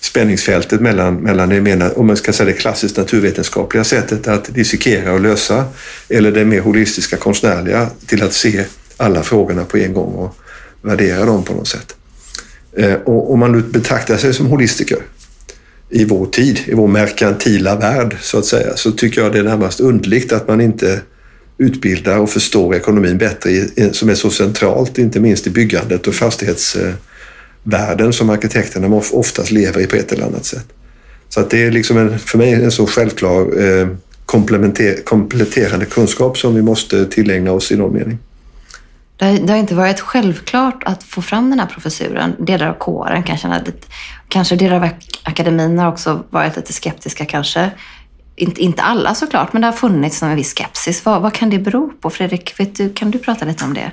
spänningsfältet 0.00 0.80
mellan, 0.80 1.14
mellan 1.14 1.48
det 1.48 1.60
menar, 1.60 1.98
om 1.98 2.06
man 2.06 2.16
ska 2.16 2.32
säga 2.32 2.46
det 2.46 2.52
klassiskt 2.52 2.96
naturvetenskapliga 2.96 3.84
sättet 3.84 4.28
att 4.28 4.54
dissekera 4.54 5.12
och 5.12 5.20
lösa 5.20 5.64
eller 6.08 6.32
det 6.32 6.44
mer 6.44 6.60
holistiska 6.60 7.16
konstnärliga 7.16 7.88
till 8.06 8.22
att 8.22 8.32
se 8.32 8.64
alla 8.96 9.22
frågorna 9.22 9.64
på 9.64 9.78
en 9.78 9.94
gång 9.94 10.12
och 10.14 10.36
värdera 10.86 11.24
dem 11.24 11.44
på 11.44 11.52
något 11.52 11.68
sätt. 11.68 11.96
Eh, 12.76 12.94
och 12.94 13.32
om 13.32 13.38
man 13.40 13.52
nu 13.52 13.62
betraktar 13.62 14.16
sig 14.16 14.34
som 14.34 14.46
holistiker 14.46 14.98
i 15.90 16.04
vår 16.04 16.26
tid, 16.26 16.60
i 16.66 16.74
vår 16.74 16.88
merkantila 16.88 17.76
värld 17.76 18.16
så 18.20 18.38
att 18.38 18.46
säga, 18.46 18.76
så 18.76 18.92
tycker 18.92 19.22
jag 19.22 19.32
det 19.32 19.38
är 19.38 19.42
närmast 19.42 19.80
undligt 19.80 20.32
att 20.32 20.48
man 20.48 20.60
inte 20.60 21.00
utbildar 21.58 22.18
och 22.18 22.30
förstår 22.30 22.74
ekonomin 22.74 23.18
bättre 23.18 23.50
som 23.92 24.08
är 24.08 24.14
så 24.14 24.30
centralt, 24.30 24.98
inte 24.98 25.20
minst 25.20 25.46
i 25.46 25.50
byggandet 25.50 26.06
och 26.06 26.14
fastighetsvärlden 26.14 28.12
som 28.12 28.30
arkitekterna 28.30 28.96
oftast 28.96 29.50
lever 29.50 29.80
i 29.80 29.86
på 29.86 29.96
ett 29.96 30.12
eller 30.12 30.26
annat 30.26 30.44
sätt. 30.44 30.66
Så 31.28 31.40
att 31.40 31.50
det 31.50 31.62
är 31.62 31.70
liksom 31.70 31.98
en, 31.98 32.18
för 32.18 32.38
mig 32.38 32.52
en 32.52 32.70
så 32.70 32.86
självklar 32.86 33.62
eh, 33.62 33.88
kompletterande 35.04 35.84
kunskap 35.84 36.38
som 36.38 36.54
vi 36.54 36.62
måste 36.62 37.06
tillägna 37.06 37.52
oss 37.52 37.72
i 37.72 37.76
någon 37.76 37.94
mening. 37.94 38.18
Det 39.16 39.24
har, 39.24 39.32
det 39.32 39.52
har, 39.52 39.58
inte 39.58 39.74
varit 39.74 40.00
självklart 40.00 40.82
att 40.84 41.02
få 41.02 41.22
fram 41.22 41.50
den 41.50 41.60
här 41.60 41.66
professuren. 41.66 42.36
Delar 42.38 42.68
av 42.68 42.74
kåren 42.74 43.22
kan 43.22 43.36
känna 43.36 43.58
lite, 43.58 43.88
kanske 44.28 44.56
delar 44.56 44.76
av 44.76 44.88
akademin 45.22 45.78
har 45.78 45.88
också 45.88 46.24
varit 46.30 46.56
lite 46.56 46.72
skeptiska 46.72 47.24
kanske. 47.24 47.70
Inte, 48.36 48.62
inte 48.62 48.82
alla 48.82 49.14
såklart, 49.14 49.52
men 49.52 49.62
det 49.62 49.68
har 49.68 49.72
funnits 49.72 50.22
en 50.22 50.36
viss 50.36 50.54
skepsis. 50.54 51.04
Vad, 51.04 51.22
vad 51.22 51.34
kan 51.34 51.50
det 51.50 51.58
bero 51.58 51.92
på? 52.00 52.10
Fredrik, 52.10 52.60
vet 52.60 52.74
du, 52.74 52.92
kan 52.92 53.10
du 53.10 53.18
prata 53.18 53.44
lite 53.44 53.64
om 53.64 53.74
det? 53.74 53.90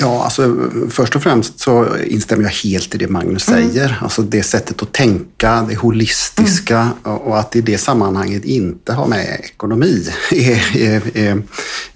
Ja, 0.00 0.24
alltså 0.24 0.56
först 0.90 1.16
och 1.16 1.22
främst 1.22 1.60
så 1.60 1.96
instämmer 1.96 2.42
jag 2.42 2.50
helt 2.50 2.94
i 2.94 2.98
det 2.98 3.08
Magnus 3.08 3.48
mm. 3.48 3.70
säger. 3.70 3.98
Alltså 4.00 4.22
det 4.22 4.42
sättet 4.42 4.82
att 4.82 4.92
tänka, 4.92 5.66
det 5.68 5.74
holistiska 5.74 6.78
mm. 6.78 7.18
och 7.18 7.38
att 7.38 7.56
i 7.56 7.60
det 7.60 7.78
sammanhanget 7.78 8.44
inte 8.44 8.92
ha 8.92 9.06
med 9.06 9.40
ekonomi 9.44 10.08
är, 10.30 10.76
är, 10.76 11.16
är 11.16 11.42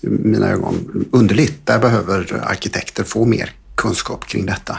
mina 0.00 0.48
ögon 0.48 1.04
underligt. 1.10 1.66
Där 1.66 1.78
behöver 1.78 2.42
arkitekter 2.46 3.04
få 3.04 3.24
mer 3.24 3.52
kunskap 3.76 4.26
kring 4.26 4.46
detta. 4.46 4.78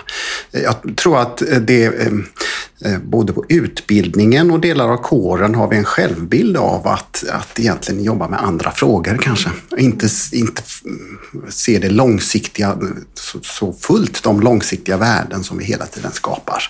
Eh, 0.52 0.62
jag 0.62 0.96
tror 0.96 1.20
att 1.20 1.42
eh, 1.42 1.58
det 1.58 1.86
eh, 1.86 2.98
både 3.04 3.34
på 3.34 3.46
utbildningen 3.50 4.52
och 4.52 4.60
delar 4.60 4.90
av 4.90 4.98
kåren 4.98 5.56
har 5.56 5.68
vi 5.68 5.78
en 5.78 5.84
självbild 5.84 6.58
av 6.58 6.88
att, 6.88 7.24
att 7.30 7.60
egentligen 7.60 8.04
jobba 8.04 8.28
med 8.28 8.44
andra 8.44 8.72
frågor 8.72 9.18
kanske. 9.22 9.50
Inte, 9.78 10.08
inte 10.32 10.62
mm, 10.86 11.18
se 11.50 11.80
det 11.80 11.90
långsiktiga, 11.90 12.78
så, 13.14 13.40
så 13.42 13.74
fullt 13.74 14.24
de 14.24 14.42
långsiktiga 14.42 14.98
värden 14.98 15.44
som 15.44 15.58
vi 15.58 15.66
hela 15.66 15.86
tiden 15.86 16.12
skapar. 16.12 16.64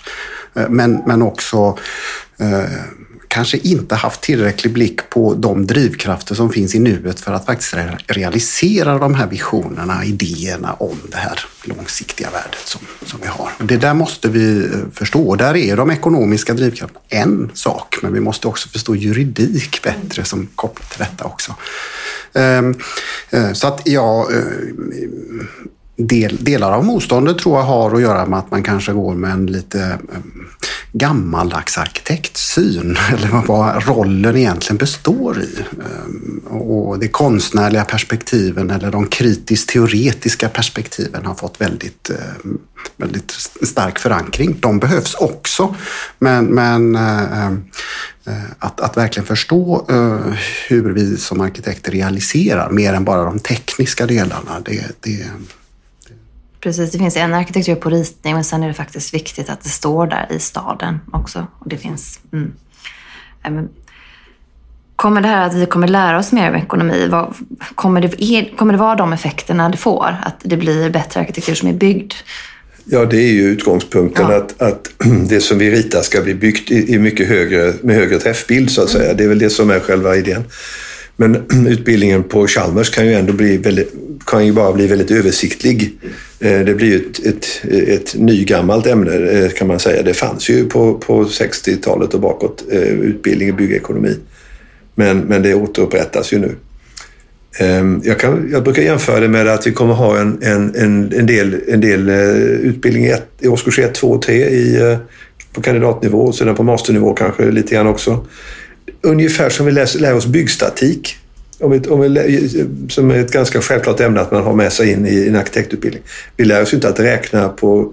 Men, 0.68 1.02
men 1.06 1.22
också 1.22 1.78
kanske 3.38 3.58
inte 3.58 3.94
haft 3.94 4.20
tillräcklig 4.20 4.72
blick 4.72 5.10
på 5.10 5.34
de 5.34 5.66
drivkrafter 5.66 6.34
som 6.34 6.52
finns 6.52 6.74
i 6.74 6.78
nuet 6.78 7.20
för 7.20 7.32
att 7.32 7.46
faktiskt 7.46 7.74
realisera 8.06 8.98
de 8.98 9.14
här 9.14 9.26
visionerna, 9.26 10.04
idéerna 10.04 10.72
om 10.72 10.96
det 11.10 11.16
här 11.16 11.40
långsiktiga 11.64 12.30
värdet 12.30 12.60
som, 12.64 12.80
som 13.06 13.20
vi 13.22 13.26
har. 13.26 13.50
Det 13.58 13.76
där 13.76 13.94
måste 13.94 14.28
vi 14.28 14.64
eh, 14.64 14.70
förstå. 14.92 15.36
Där 15.36 15.56
är 15.56 15.76
de 15.76 15.90
ekonomiska 15.90 16.54
drivkrafterna 16.54 17.00
en 17.08 17.50
sak, 17.54 17.96
men 18.02 18.12
vi 18.12 18.20
måste 18.20 18.48
också 18.48 18.68
förstå 18.68 18.94
juridik 18.94 19.82
bättre 19.82 20.24
som 20.24 20.48
kopplat 20.54 20.90
till 20.90 20.98
detta 20.98 21.24
också. 21.24 21.54
Ehm, 22.32 22.74
eh, 23.30 23.52
så 23.52 23.66
att 23.66 23.82
jag 23.84 24.34
eh, 24.34 24.42
del, 25.98 26.44
delar 26.44 26.72
av 26.72 26.84
motståndet 26.84 27.38
tror 27.38 27.58
jag 27.58 27.64
har 27.64 27.94
att 27.94 28.00
göra 28.00 28.26
med 28.26 28.38
att 28.38 28.50
man 28.50 28.62
kanske 28.62 28.92
går 28.92 29.14
med 29.14 29.30
en 29.30 29.46
lite 29.46 29.80
eh, 29.82 30.18
gammaldags 30.92 31.78
arkitektsyn 31.78 32.96
eller 33.12 33.46
vad 33.46 33.88
rollen 33.88 34.36
egentligen 34.36 34.76
består 34.76 35.40
i. 35.42 35.58
Eh, 35.78 36.56
och 36.56 36.98
de 36.98 37.08
konstnärliga 37.08 37.84
perspektiven 37.84 38.70
eller 38.70 38.90
de 38.90 39.06
kritiskt 39.06 39.68
teoretiska 39.68 40.48
perspektiven 40.48 41.26
har 41.26 41.34
fått 41.34 41.60
väldigt, 41.60 42.10
eh, 42.10 42.50
väldigt 42.96 43.30
stark 43.62 43.98
förankring. 43.98 44.56
De 44.60 44.78
behövs 44.78 45.14
också, 45.14 45.74
men, 46.18 46.44
men 46.44 46.96
att, 48.58 48.80
att 48.80 48.96
verkligen 48.96 49.26
förstå 49.26 49.86
hur 50.68 50.92
vi 50.92 51.16
som 51.16 51.40
arkitekter 51.40 51.92
realiserar 51.92 52.70
mer 52.70 52.92
än 52.92 53.04
bara 53.04 53.24
de 53.24 53.38
tekniska 53.38 54.06
delarna, 54.06 54.60
det, 54.64 54.84
det 55.00 55.26
Precis, 56.68 56.90
det 56.90 56.98
finns 56.98 57.16
en 57.16 57.34
arkitektur 57.34 57.74
på 57.74 57.90
ritning 57.90 58.34
men 58.34 58.44
sen 58.44 58.62
är 58.62 58.68
det 58.68 58.74
faktiskt 58.74 59.14
viktigt 59.14 59.50
att 59.50 59.60
det 59.62 59.68
står 59.68 60.06
där 60.06 60.26
i 60.30 60.38
staden 60.38 61.00
också. 61.12 61.46
Och 61.58 61.68
det 61.68 61.76
finns... 61.76 62.20
Mm. 62.32 63.68
Kommer 64.96 65.20
det 65.20 65.28
här 65.28 65.46
att 65.46 65.54
vi 65.54 65.66
kommer 65.66 65.88
lära 65.88 66.18
oss 66.18 66.32
mer 66.32 66.48
om 66.48 66.56
ekonomi, 66.56 67.08
vad, 67.10 67.34
kommer, 67.74 68.00
det, 68.00 68.56
kommer 68.56 68.72
det 68.72 68.78
vara 68.78 68.94
de 68.94 69.12
effekterna 69.12 69.68
det 69.68 69.76
får? 69.76 70.16
Att 70.22 70.34
det 70.42 70.56
blir 70.56 70.90
bättre 70.90 71.20
arkitektur 71.20 71.54
som 71.54 71.68
är 71.68 71.72
byggd? 71.72 72.12
Ja, 72.84 73.04
det 73.04 73.16
är 73.16 73.32
ju 73.32 73.42
utgångspunkten 73.42 74.26
ja. 74.30 74.36
att, 74.36 74.62
att 74.62 74.90
det 75.28 75.40
som 75.40 75.58
vi 75.58 75.70
ritar 75.70 76.02
ska 76.02 76.22
bli 76.22 76.34
byggt 76.34 76.70
i, 76.70 76.94
i 76.94 76.98
mycket 76.98 77.28
högre, 77.28 77.74
med 77.82 77.96
högre 77.96 78.18
träffbild 78.18 78.70
så 78.70 78.82
att 78.82 78.90
säga. 78.90 79.14
Det 79.14 79.24
är 79.24 79.28
väl 79.28 79.38
det 79.38 79.50
som 79.50 79.70
är 79.70 79.80
själva 79.80 80.16
idén. 80.16 80.44
Men 81.20 81.36
utbildningen 81.68 82.22
på 82.22 82.46
Chalmers 82.46 82.90
kan 82.90 83.06
ju 83.06 83.14
ändå 83.14 83.32
bli 83.32 83.56
väldigt, 83.56 83.92
kan 84.26 84.46
ju 84.46 84.52
bara 84.52 84.72
bli 84.72 84.86
väldigt 84.86 85.10
översiktlig. 85.10 85.98
Eh, 86.40 86.60
det 86.60 86.74
blir 86.74 86.88
ju 86.88 86.96
ett, 86.96 87.26
ett, 87.26 87.64
ett 87.88 88.14
nygammalt 88.14 88.86
ämne 88.86 89.14
eh, 89.14 89.50
kan 89.50 89.68
man 89.68 89.80
säga. 89.80 90.02
Det 90.02 90.14
fanns 90.14 90.50
ju 90.50 90.68
på, 90.68 90.94
på 90.94 91.24
60-talet 91.24 92.14
och 92.14 92.20
bakåt, 92.20 92.64
eh, 92.70 92.82
utbildning 92.82 93.48
i 93.48 93.52
byggekonomi. 93.52 94.16
Men, 94.94 95.18
men 95.18 95.42
det 95.42 95.54
återupprättas 95.54 96.32
ju 96.32 96.38
nu. 96.38 96.54
Ehm, 97.58 98.00
jag, 98.04 98.18
kan, 98.18 98.48
jag 98.52 98.64
brukar 98.64 98.82
jämföra 98.82 99.20
det 99.20 99.28
med 99.28 99.48
att 99.48 99.66
vi 99.66 99.72
kommer 99.72 99.94
ha 99.94 100.18
en, 100.18 100.38
en, 100.42 100.74
en, 100.74 101.12
en 101.12 101.26
del, 101.26 101.60
en 101.68 101.80
del 101.80 102.08
utbildning 102.62 103.04
i, 103.04 103.10
ett, 103.10 103.28
i 103.38 103.48
årskurs 103.48 103.78
1, 103.78 103.94
2 103.94 104.10
och 104.10 104.22
3 104.22 104.34
i, 104.34 104.96
på 105.52 105.60
kandidatnivå 105.60 106.18
och 106.18 106.34
sedan 106.34 106.54
på 106.54 106.62
masternivå 106.62 107.14
kanske 107.14 107.50
lite 107.50 107.74
grann 107.74 107.86
också 107.86 108.26
ungefär 109.02 109.50
som 109.50 109.66
vi 109.66 109.72
läser, 109.72 110.00
lär 110.00 110.14
oss 110.14 110.26
byggstatik. 110.26 111.16
Om 111.60 111.70
vi, 111.70 111.80
om 111.88 112.00
vi, 112.00 112.66
som 112.88 113.10
är 113.10 113.18
ett 113.18 113.32
ganska 113.32 113.60
självklart 113.60 114.00
ämne 114.00 114.20
att 114.20 114.30
man 114.30 114.42
har 114.42 114.54
med 114.54 114.72
sig 114.72 114.92
in 114.92 115.06
i 115.06 115.28
en 115.28 115.36
arkitektutbildning. 115.36 116.02
Vi 116.36 116.44
lär 116.44 116.62
oss 116.62 116.74
inte 116.74 116.88
att 116.88 117.00
räkna 117.00 117.48
på 117.48 117.92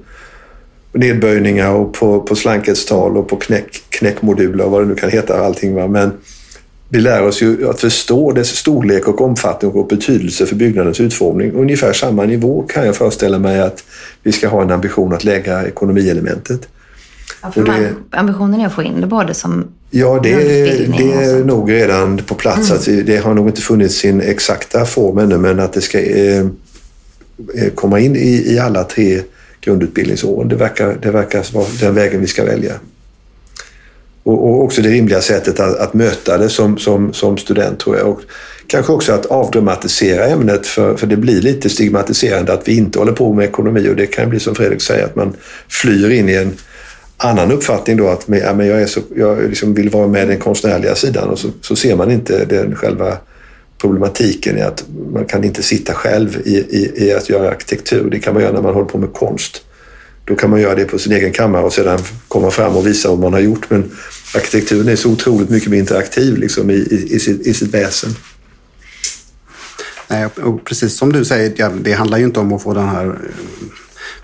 nedböjningar 0.94 1.72
och 1.72 1.94
på, 1.94 2.22
på 2.22 2.36
slankhetstal 2.36 3.18
och 3.18 3.28
på 3.28 3.36
knäck, 3.36 3.84
knäckmoduler 3.90 4.66
och 4.66 4.72
vad 4.72 4.82
det 4.82 4.88
nu 4.88 4.96
kan 4.96 5.10
heta 5.10 5.40
allting. 5.40 5.76
Va? 5.76 5.88
Men 5.88 6.12
vi 6.90 7.00
lär 7.00 7.24
oss 7.24 7.42
ju 7.42 7.70
att 7.70 7.82
förstå 7.82 8.32
dess 8.32 8.48
storlek 8.48 9.08
och 9.08 9.22
omfattning 9.22 9.72
och 9.72 9.88
betydelse 9.88 10.46
för 10.46 10.56
byggnadens 10.56 11.00
utformning. 11.00 11.52
Ungefär 11.52 11.94
samma 11.94 12.26
nivå 12.26 12.62
kan 12.62 12.86
jag 12.86 12.96
föreställa 12.96 13.40
mig 13.40 13.60
att 13.60 13.84
vi 14.24 14.32
ska 14.32 14.48
ha 14.48 14.62
en 14.62 14.72
ambition 14.72 15.14
att 15.14 15.24
lägga 15.24 15.68
ekonomielementet. 15.68 16.68
Ja, 17.42 17.52
för 17.52 17.64
det, 17.64 17.94
ambitionen 18.12 18.62
är 18.62 18.68
att 18.68 18.74
få 18.74 18.84
in 18.84 19.02
det 19.02 19.08
både 19.08 19.34
som 19.34 19.68
Ja, 19.90 20.20
det, 20.24 20.36
det 20.98 21.14
är 21.14 21.44
nog 21.44 21.72
redan 21.72 22.18
på 22.18 22.36
plats. 22.36 22.70
Mm. 22.70 23.00
Att 23.00 23.08
det 23.08 23.18
har 23.18 23.34
nog 23.34 23.48
inte 23.48 23.62
funnits 23.62 23.96
sin 23.96 24.22
exakta 24.22 24.86
form 24.86 25.18
ännu, 25.18 25.38
men 25.38 25.60
att 25.60 25.74
det 25.74 25.82
ska 25.82 26.00
eh, 26.00 26.46
eh, 27.56 27.70
komma 27.76 28.00
in 28.00 28.16
i, 28.16 28.54
i 28.54 28.60
alla 28.60 28.84
tre 28.84 29.22
grundutbildningsåren. 29.62 30.50
Det 30.50 30.56
verkar, 30.56 30.98
det 31.02 31.12
verkar 31.12 31.54
vara 31.54 31.66
den 31.80 31.96
vägen 31.96 32.22
vi 32.22 32.28
ska 32.28 32.46
välja. 32.46 32.74
Och, 34.24 34.50
och 34.50 34.64
också 34.64 34.82
det 34.82 34.90
rimliga 34.90 35.22
sättet 35.22 35.60
att, 35.60 35.78
att, 35.78 35.94
möta 35.94 36.38
det 36.38 36.50
som, 36.50 36.78
som, 36.78 37.14
som 37.14 37.38
student, 37.38 37.80
tror 37.80 37.98
jag. 37.98 38.08
Och 38.08 38.22
kanske 38.68 38.94
också 38.94 39.14
att 39.14 39.26
avdramatisera 39.26 40.26
ämnet, 40.26 40.68
för, 40.68 40.96
för 40.96 41.08
det 41.08 41.18
blir 41.18 41.42
lite 41.42 41.70
stigmatiserande 41.70 42.54
att 42.54 42.68
vi 42.68 42.78
inte 42.78 43.00
håller 43.00 43.14
på 43.14 43.34
med 43.34 43.46
ekonomi 43.46 43.90
och 43.90 43.96
det 43.96 44.08
kan 44.08 44.30
bli 44.30 44.40
som 44.40 44.56
Fredrik 44.56 44.82
säger, 44.82 45.06
att 45.06 45.16
man 45.16 45.34
flyr 45.70 46.10
in 46.10 46.30
i 46.30 46.34
en 46.34 46.54
annan 47.18 47.52
uppfattning 47.52 47.98
då 47.98 48.08
att 48.08 48.26
ja, 48.28 48.54
men 48.54 48.68
jag, 48.68 48.82
är 48.82 48.88
så, 48.88 49.02
jag 49.16 49.50
liksom 49.50 49.74
vill 49.74 49.90
vara 49.90 50.08
med 50.08 50.28
den 50.28 50.40
konstnärliga 50.40 50.96
sidan 50.96 51.30
och 51.30 51.40
så, 51.40 51.50
så 51.62 51.76
ser 51.76 51.96
man 51.96 52.12
inte 52.12 52.46
den 52.46 52.76
själva 52.76 53.18
problematiken 53.78 54.58
i 54.58 54.62
att 54.62 54.86
man 55.14 55.26
kan 55.26 55.44
inte 55.44 55.64
sitta 55.64 55.94
själv 55.94 56.42
i, 56.46 56.56
i, 56.56 57.06
i, 57.06 57.14
att 57.14 57.30
göra 57.30 57.50
arkitektur. 57.50 58.10
Det 58.10 58.20
kan 58.20 58.34
man 58.34 58.44
göra 58.44 58.54
när 58.54 58.62
man 58.62 58.74
håller 58.74 58.90
på 58.90 58.98
med 58.98 59.14
konst. 59.14 59.62
Då 60.26 60.36
kan 60.36 60.50
man 60.50 60.62
göra 60.62 60.76
det 60.76 60.86
på 60.86 61.00
sin 61.00 61.14
egen 61.14 61.32
kammare 61.32 61.64
och 61.64 61.74
sedan 61.74 62.00
komma 62.28 62.52
fram 62.52 62.76
och 62.76 62.88
visa 62.88 63.10
vad 63.10 63.20
man 63.20 63.34
har 63.34 63.40
gjort. 63.40 63.70
Men 63.70 63.92
arkitekturen 64.36 64.88
är 64.88 64.96
så 64.96 65.12
otroligt 65.12 65.50
mycket 65.50 65.70
mer 65.70 65.78
interaktiv 65.78 66.38
liksom, 66.38 66.70
i, 66.72 66.74
i, 66.74 67.16
i, 67.16 67.20
sitt, 67.20 67.48
i 67.48 67.54
sitt 67.54 67.74
väsen. 67.74 68.10
Nej, 70.08 70.30
precis 70.64 70.98
som 70.98 71.14
du 71.14 71.26
säger, 71.26 71.72
det 71.84 71.94
handlar 71.94 72.18
ju 72.18 72.26
inte 72.26 72.40
om 72.40 72.54
att 72.54 72.64
få 72.64 72.74
den 72.74 72.88
här 72.88 73.06
eh, 73.06 73.14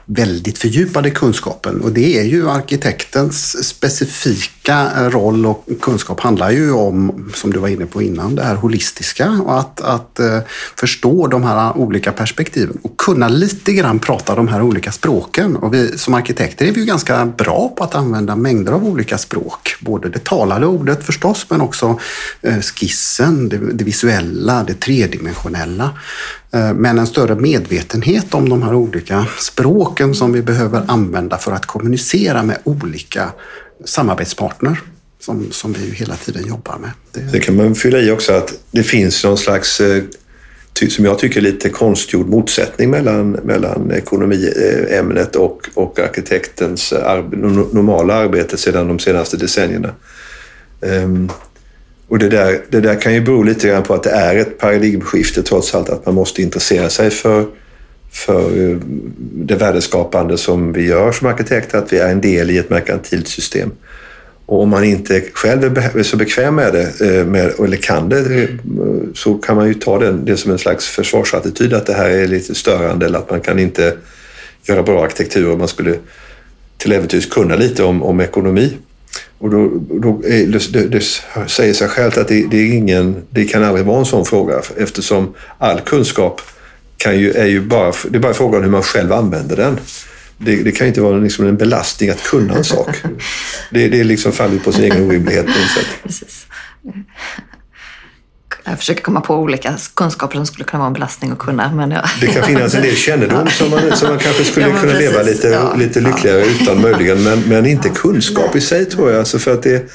väldigt 0.05 0.58
fördjupade 0.58 1.10
kunskapen 1.10 1.81
och 1.81 1.91
det 1.91 2.20
är 2.20 2.24
ju 2.24 2.50
arkitektens 2.50 3.67
specifika 3.67 5.10
roll 5.10 5.46
och 5.46 5.67
kunskap 5.81 6.20
handlar 6.20 6.51
ju 6.51 6.72
om, 6.72 7.29
som 7.34 7.53
du 7.53 7.60
var 7.60 7.67
inne 7.67 7.86
på 7.86 8.01
innan, 8.01 8.36
det 8.36 8.43
här 8.43 8.55
holistiska 8.55 9.29
och 9.29 9.60
att, 9.60 9.81
att 9.81 10.20
eh, 10.20 10.39
förstå 10.75 11.27
de 11.27 11.43
här 11.43 11.77
olika 11.77 12.12
perspektiven 12.12 12.77
och 12.81 12.98
kunna 12.98 13.27
lite 13.27 13.74
grann 13.74 14.00
prata 14.00 14.36
de 14.36 14.48
här 14.48 14.62
olika 14.62 14.91
språken. 14.91 15.55
Och 15.55 15.74
vi 15.74 15.98
som 15.98 16.13
arkitekter 16.13 16.65
är 16.65 16.72
vi 16.72 16.79
ju 16.79 16.86
ganska 16.86 17.25
bra 17.25 17.74
på 17.77 17.84
att 17.84 17.96
använda 17.96 18.36
mängder 18.36 18.72
av 18.72 18.86
olika 18.86 19.17
språk, 19.17 19.75
både 19.79 20.10
det 20.10 20.24
talade 20.24 20.65
ordet 20.65 21.05
förstås, 21.05 21.46
men 21.50 21.62
också 21.62 22.00
eh, 22.41 22.60
skissen, 22.60 23.50
det, 23.50 23.58
det 23.74 23.84
visuella, 23.84 24.63
det 24.63 24.79
tredimensionella. 24.79 25.89
Eh, 26.53 26.74
men 26.74 27.00
en 27.00 27.08
större 27.08 27.36
medvetenhet 27.36 28.34
om 28.34 28.50
de 28.50 28.63
här 28.63 28.74
olika 28.74 29.25
språken 29.39 30.15
som 30.15 30.34
vi 30.34 30.41
behöver 30.41 30.84
använda 30.88 31.38
för 31.38 31.51
att 31.51 31.65
kommunicera 31.65 32.43
med 32.43 32.58
olika 32.63 33.31
samarbetspartner 33.86 34.79
som, 35.20 35.51
som 35.51 35.74
vi 35.74 35.96
hela 35.96 36.15
tiden 36.15 36.48
jobbar 36.48 36.77
med. 36.77 36.91
Det... 37.12 37.31
det 37.31 37.39
kan 37.39 37.55
man 37.55 37.75
fylla 37.75 38.00
i 38.00 38.12
också 38.12 38.34
att 38.34 38.53
det 38.72 38.84
finns 38.84 39.24
någon 39.24 39.38
slags 39.38 39.81
eh, 39.81 40.03
som 40.89 41.05
jag 41.05 41.20
tycker, 41.20 41.41
lite 41.41 41.70
konstgjord 41.70 42.27
motsättning 42.27 42.89
mellan, 42.89 43.31
mellan 43.31 43.91
ekonomiämnet 43.91 45.36
och, 45.36 45.70
och 45.74 46.00
arkitektens 46.00 46.93
arbe, 46.93 47.38
normala 47.74 48.13
arbete 48.13 48.58
sedan 48.58 48.88
de 48.88 49.00
senaste 49.00 49.38
decennierna. 49.38 49.89
Um, 50.79 51.31
och 52.12 52.20
det 52.20 52.30
där, 52.30 52.62
det 52.70 52.82
där 52.82 52.96
kan 52.96 53.13
ju 53.13 53.22
bero 53.22 53.44
lite 53.44 53.68
grann 53.68 53.84
på 53.84 53.94
att 53.94 54.03
det 54.03 54.10
är 54.10 54.36
ett 54.36 54.58
paradigmskifte 54.58 55.44
trots 55.44 55.75
allt, 55.75 55.89
att 55.89 56.06
man 56.06 56.15
måste 56.15 56.41
intressera 56.41 56.89
sig 56.89 57.10
för, 57.10 57.46
för 58.12 58.70
eh, 58.70 58.77
det 59.20 59.56
värdeskapande 59.56 60.38
som 60.38 60.74
vi 60.74 60.88
gör 60.88 61.12
som 61.12 61.27
arkitekter, 61.27 61.77
att 61.77 61.94
vi 61.94 61.98
är 61.98 62.12
en 62.12 62.22
del 62.22 62.51
i 62.51 62.58
ett 62.58 62.70
merkantilt 62.70 63.27
system. 63.27 63.72
Och 64.46 64.62
om 64.62 64.70
man 64.70 64.84
inte 64.84 65.22
själv 65.34 65.77
är 65.77 66.03
så 66.03 66.18
bekväm 66.18 66.56
med 66.56 66.74
det, 66.74 67.01
eh, 67.01 67.25
med, 67.25 67.60
eller 67.60 67.77
kan 67.77 68.10
det, 68.10 68.41
eh, 68.41 68.50
så 69.13 69.34
kan 69.34 69.56
man 69.56 69.68
ju 69.68 69.74
ta 69.74 70.00
det, 70.00 70.12
det 70.12 70.38
som 70.38 70.51
en 70.51 70.60
slags 70.60 70.88
försvarsattityd 70.88 71.74
att 71.74 71.86
det 71.86 71.94
här 71.94 72.10
är 72.10 72.27
lite 72.27 72.56
störande 72.56 73.06
eller 73.06 73.20
att 73.20 73.30
man 73.30 73.41
kan 73.41 73.60
inte 73.60 73.94
göra 74.63 74.84
bra 74.84 75.03
arkitektur 75.03 75.51
om 75.51 75.60
man 75.60 75.68
skulle 75.68 75.96
till 76.77 76.91
äventyrs 76.91 77.30
kunna 77.30 77.56
lite 77.56 77.84
om, 77.84 78.03
om 78.03 78.20
ekonomi. 78.20 78.77
Och 79.42 79.50
då, 79.50 79.72
då 80.02 80.22
är, 80.26 80.72
det, 80.72 80.88
det, 80.88 81.02
säger 81.50 81.74
sig 81.74 81.88
självt 81.88 82.18
att 82.18 82.28
det, 82.28 82.48
det, 82.52 82.58
är 82.58 82.74
ingen, 82.74 83.16
det 83.30 83.46
kan 83.46 83.64
aldrig 83.64 83.86
vara 83.86 84.00
en 84.00 84.06
sån 84.06 84.26
fråga 84.26 84.62
eftersom 84.78 85.34
all 85.58 85.82
kunskap 85.82 86.42
kan 86.98 87.20
ju, 87.20 87.32
är 87.32 87.46
ju 87.46 87.62
bara, 87.62 87.94
det 88.10 88.18
är 88.18 88.20
bara 88.20 88.34
frågan 88.34 88.58
om 88.58 88.64
hur 88.64 88.72
man 88.72 88.84
själv 88.84 89.14
använder 89.14 89.56
den. 89.56 89.80
Det, 90.38 90.56
det 90.56 90.72
kan 90.72 90.88
ju 90.88 90.90
inte 90.90 91.02
vara 91.02 91.18
liksom 91.18 91.48
en 91.48 91.58
belastning 91.58 92.10
att 92.10 92.24
kunna 92.24 92.56
en 92.56 92.64
sak. 92.64 92.96
Det, 93.72 93.88
det 93.88 94.04
liksom 94.04 94.32
faller 94.32 94.60
på 94.60 94.72
sin 94.72 94.84
egen 94.84 95.08
orimlighet 95.08 95.46
på 95.46 95.52
något 95.52 95.70
sätt. 95.70 95.88
Precis. 96.04 96.46
Jag 98.63 98.77
försöker 98.77 99.01
komma 99.01 99.22
på 99.22 99.36
olika 99.36 99.74
kunskaper 99.94 100.36
som 100.36 100.46
skulle 100.46 100.65
kunna 100.65 100.80
vara 100.80 100.88
en 100.88 100.94
belastning 100.94 101.32
att 101.32 101.39
kunna. 101.39 101.72
Men 101.75 101.91
ja. 101.91 102.03
Det 102.22 102.27
kan 102.27 102.44
finnas 102.44 102.75
en 102.75 102.82
del 102.82 102.96
kännedom 102.96 103.48
som 103.48 103.70
man, 103.70 103.96
som 103.96 104.10
man 104.10 104.20
kanske 104.20 104.44
skulle 104.44 104.65
ja, 104.70 104.72
kunna 104.72 104.94
precis. 104.94 105.12
leva 105.12 105.24
lite, 105.24 105.48
ja. 105.48 105.74
lite 105.75 106.00
lyckligare 106.00 106.46
utan 106.46 106.82
möjligen. 106.82 107.24
Men, 107.24 107.39
men 107.39 107.65
inte 107.65 107.89
kunskap 107.89 108.56
i 108.56 108.62
sig 108.62 108.86
tror 108.86 109.10
jag. 109.10 109.20
Alltså 109.20 109.39
för 109.39 109.53
att 109.53 109.63
det, 109.63 109.91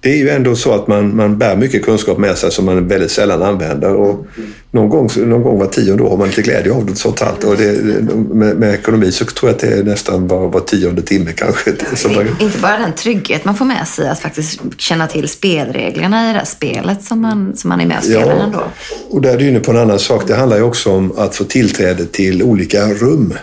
det 0.00 0.10
är 0.10 0.16
ju 0.16 0.28
ändå 0.28 0.56
så 0.56 0.72
att 0.72 0.88
man, 0.88 1.16
man 1.16 1.38
bär 1.38 1.56
mycket 1.56 1.84
kunskap 1.84 2.18
med 2.18 2.38
sig 2.38 2.50
som 2.50 2.64
man 2.64 2.88
väldigt 2.88 3.10
sällan 3.10 3.42
använder. 3.42 3.94
Och 3.94 4.26
någon, 4.70 4.88
gång, 4.88 5.08
någon 5.16 5.42
gång 5.42 5.58
var 5.58 5.66
tionde 5.66 6.02
år 6.02 6.10
har 6.10 6.16
man 6.16 6.28
lite 6.28 6.42
glädje 6.42 6.72
av 6.72 6.86
det. 6.86 6.96
Sånt 6.96 7.22
allt. 7.22 7.44
Och 7.44 7.56
det, 7.56 7.82
med, 8.14 8.56
med, 8.56 8.74
ekonomi 8.74 9.12
så 9.12 9.24
tror 9.24 9.50
jag 9.50 9.54
att 9.54 9.60
det 9.60 9.78
är 9.78 9.82
nästan 9.82 10.28
var, 10.28 10.48
var 10.48 10.60
tionde 10.60 11.02
timme 11.02 11.32
kanske. 11.32 11.70
Man... 12.14 12.28
Inte 12.40 12.58
bara 12.58 12.78
den 12.78 12.92
trygghet 12.92 13.44
man 13.44 13.56
får 13.56 13.64
med 13.64 13.88
sig 13.88 14.08
att 14.08 14.20
faktiskt 14.20 14.60
känna 14.76 15.06
till 15.06 15.28
spelreglerna 15.28 16.30
i 16.30 16.32
det 16.32 16.38
här 16.38 16.44
spelet 16.44 17.04
som 17.04 17.20
man, 17.20 17.56
som 17.56 17.68
man 17.68 17.80
är 17.80 17.86
med 17.86 17.98
och 17.98 18.04
spelar 18.04 18.36
ja, 18.36 18.42
ändå. 18.42 18.62
Och 19.10 19.22
där 19.22 19.34
är 19.34 19.38
du 19.38 19.48
inne 19.48 19.60
på 19.60 19.70
en 19.70 19.76
annan 19.76 19.98
sak. 19.98 20.24
Det 20.26 20.34
handlar 20.34 20.56
ju 20.56 20.62
också 20.62 20.92
om 20.92 21.12
att 21.16 21.36
få 21.36 21.44
tillträde 21.44 22.06
till 22.06 22.42
olika 22.42 22.88
rum. 22.88 23.34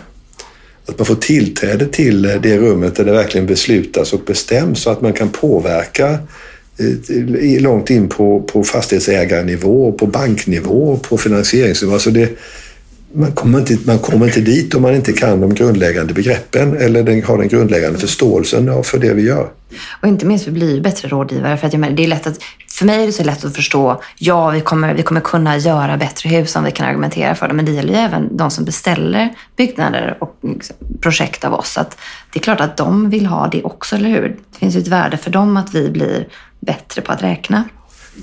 Att 0.87 0.99
man 0.99 1.05
får 1.05 1.15
tillträde 1.15 1.85
till 1.85 2.25
eh, 2.25 2.41
det 2.41 2.57
rummet 2.57 2.95
där 2.95 3.05
det 3.05 3.11
verkligen 3.11 3.47
beslutas 3.47 4.13
och 4.13 4.21
bestäms 4.25 4.81
så 4.81 4.89
att 4.89 5.01
man 5.01 5.13
kan 5.13 5.29
påverka 5.29 6.09
eh, 6.77 7.61
långt 7.61 7.89
in 7.89 8.09
på, 8.09 8.41
på 8.41 8.63
fastighetsägarnivå, 8.63 9.91
på 9.91 10.07
banknivå, 10.07 10.97
på 10.97 11.17
finansieringsnivå. 11.17 11.93
Alltså 11.93 12.11
det, 12.11 12.29
man, 13.13 13.31
kommer 13.31 13.59
inte, 13.59 13.77
man 13.85 13.99
kommer 13.99 14.25
inte 14.25 14.41
dit 14.41 14.75
om 14.75 14.81
man 14.81 14.95
inte 14.95 15.13
kan 15.13 15.41
de 15.41 15.53
grundläggande 15.53 16.13
begreppen 16.13 16.77
eller 16.77 17.03
den, 17.03 17.23
har 17.23 17.37
den 17.37 17.47
grundläggande 17.47 17.99
förståelsen 17.99 18.83
för 18.83 18.97
det 18.97 19.13
vi 19.13 19.21
gör. 19.21 19.49
Och 20.01 20.07
inte 20.07 20.25
minst, 20.25 20.47
vi 20.47 20.51
blir 20.51 20.81
bättre 20.81 21.07
rådgivare. 21.07 21.57
För 21.57 21.67
att 21.67 21.73
jag 21.73 21.79
menar, 21.79 21.95
det 21.95 22.03
är 22.03 22.07
lätt 22.07 22.27
att, 22.27 22.39
för 22.75 22.85
mig 22.85 23.03
är 23.03 23.05
det 23.05 23.11
så 23.11 23.23
lätt 23.23 23.45
att 23.45 23.55
förstå, 23.55 24.01
ja, 24.17 24.49
vi 24.49 24.61
kommer, 24.61 24.93
vi 24.93 25.03
kommer 25.03 25.21
kunna 25.21 25.57
göra 25.57 25.97
bättre 25.97 26.29
hus 26.29 26.55
om 26.55 26.63
vi 26.63 26.71
kan 26.71 26.85
argumentera 26.85 27.35
för 27.35 27.47
det. 27.47 27.53
Men 27.53 27.65
det 27.65 27.71
gäller 27.71 27.93
ju 27.93 27.99
även 27.99 28.37
de 28.37 28.51
som 28.51 28.65
beställer 28.65 29.35
byggnader 29.55 30.17
och 30.19 30.37
liksom 30.41 30.75
projekt 31.01 31.45
av 31.45 31.53
oss. 31.53 31.77
Att 31.77 31.97
det 32.33 32.39
är 32.39 32.43
klart 32.43 32.61
att 32.61 32.77
de 32.77 33.09
vill 33.09 33.25
ha 33.25 33.47
det 33.47 33.63
också, 33.63 33.95
eller 33.95 34.09
hur? 34.09 34.37
Det 34.51 34.57
finns 34.59 34.75
ju 34.75 34.79
ett 34.79 34.87
värde 34.87 35.17
för 35.17 35.31
dem 35.31 35.57
att 35.57 35.75
vi 35.75 35.89
blir 35.89 36.27
bättre 36.59 37.01
på 37.01 37.11
att 37.11 37.23
räkna. 37.23 37.63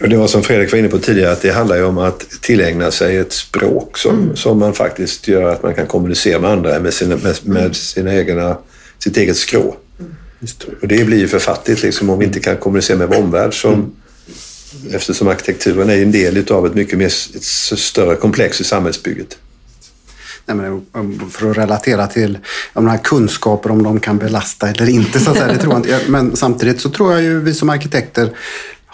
Och 0.03 0.09
det 0.09 0.17
var 0.17 0.27
som 0.27 0.43
Fredrik 0.43 0.73
var 0.73 0.79
inne 0.79 0.89
på 0.89 0.99
tidigare, 0.99 1.33
att 1.33 1.43
det 1.43 1.51
handlar 1.51 1.77
ju 1.77 1.85
om 1.85 1.99
att 1.99 2.21
tillägna 2.41 2.91
sig 2.91 3.17
ett 3.17 3.33
språk 3.33 3.99
som, 3.99 4.19
mm. 4.19 4.37
som 4.37 4.59
man 4.59 4.73
faktiskt 4.73 5.29
gör 5.29 5.53
att 5.53 5.63
man 5.63 5.75
kan 5.75 5.87
kommunicera 5.87 6.41
med 6.41 6.51
andra 6.51 6.81
med, 6.81 6.95
sina, 6.95 7.17
med, 7.17 7.37
med 7.43 7.77
sina 7.77 8.15
egna, 8.15 8.57
sitt 8.99 9.17
eget 9.17 9.37
skrå. 9.37 9.77
Mm. 9.99 10.15
Och 10.83 10.89
det 10.89 11.05
blir 11.05 11.19
ju 11.19 11.29
för 11.29 11.39
fattigt 11.39 11.83
liksom, 11.83 12.11
om 12.11 12.19
vi 12.19 12.25
inte 12.25 12.41
kan 12.41 12.57
kommunicera 12.57 12.99
med 12.99 13.09
vår 13.09 13.19
omvärld. 13.19 13.61
Som, 13.61 13.75
mm. 13.75 13.91
Eftersom 14.93 15.29
arkitekturen 15.29 15.91
är 15.91 16.03
en 16.03 16.13
del 16.13 16.53
av 16.53 16.67
ett 16.67 16.75
mycket 16.75 16.99
mer, 16.99 17.07
ett 17.07 17.45
större 17.79 18.17
komplex 18.17 18.61
i 18.61 18.65
samhällsbygget. 18.65 19.39
Nej, 20.47 20.57
men 20.57 21.31
för 21.31 21.51
att 21.51 21.57
relatera 21.57 22.07
till 22.07 22.39
de 22.73 22.87
här 22.87 22.99
kunskaper 22.99 23.71
om 23.71 23.83
de 23.83 24.01
kan 24.01 24.19
belasta 24.19 24.69
eller 24.69 24.89
inte. 24.89 25.21
Så 25.21 25.31
att 25.31 25.37
säga, 25.37 25.53
det 25.53 25.59
tror 25.59 25.73
jag 25.73 25.81
inte. 25.81 26.11
Men 26.11 26.37
samtidigt 26.37 26.81
så 26.81 26.91
tror 26.91 27.13
jag 27.13 27.23
ju 27.23 27.41
vi 27.41 27.55
som 27.55 27.71
arkitekter 27.71 28.31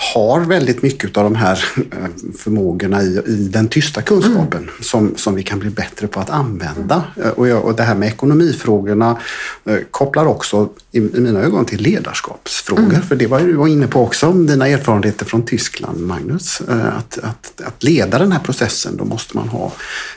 har 0.01 0.41
väldigt 0.41 0.83
mycket 0.83 1.17
av 1.17 1.25
de 1.25 1.35
här 1.35 1.65
eh, 1.77 2.09
förmågorna 2.39 3.03
i, 3.03 3.23
i 3.27 3.49
den 3.49 3.69
tysta 3.69 4.03
kunskapen 4.03 4.63
mm. 4.63 4.75
som, 4.81 5.17
som 5.17 5.35
vi 5.35 5.43
kan 5.43 5.59
bli 5.59 5.71
bättre 5.71 6.07
på 6.07 6.21
att 6.21 6.31
använda. 6.31 7.05
Eh, 7.17 7.29
och, 7.29 7.49
jag, 7.49 7.65
och 7.65 7.75
det 7.75 7.83
här 7.83 7.95
med 7.95 8.09
ekonomifrågorna 8.09 9.19
eh, 9.65 9.79
kopplar 9.91 10.27
också 10.27 10.69
i, 10.93 10.99
i 10.99 11.21
mina 11.21 11.41
ögon 11.41 11.65
till 11.65 11.81
ledarskapsfrågor. 11.81 12.83
Mm. 12.85 13.03
För 13.03 13.17
det 13.17 13.27
var 13.27 13.41
du 13.41 13.53
var 13.53 13.69
inne 13.69 13.87
på 13.87 14.03
också, 14.03 14.27
om 14.27 14.47
dina 14.47 14.69
erfarenheter 14.69 15.25
från 15.25 15.43
Tyskland, 15.43 16.01
Magnus. 16.01 16.61
Att, 16.69 17.19
att, 17.19 17.61
att 17.61 17.83
leda 17.83 18.19
den 18.19 18.33
här 18.33 18.41
processen, 18.41 18.97
då 18.97 19.05
måste 19.05 19.37
man 19.37 19.49
ha 19.49 19.73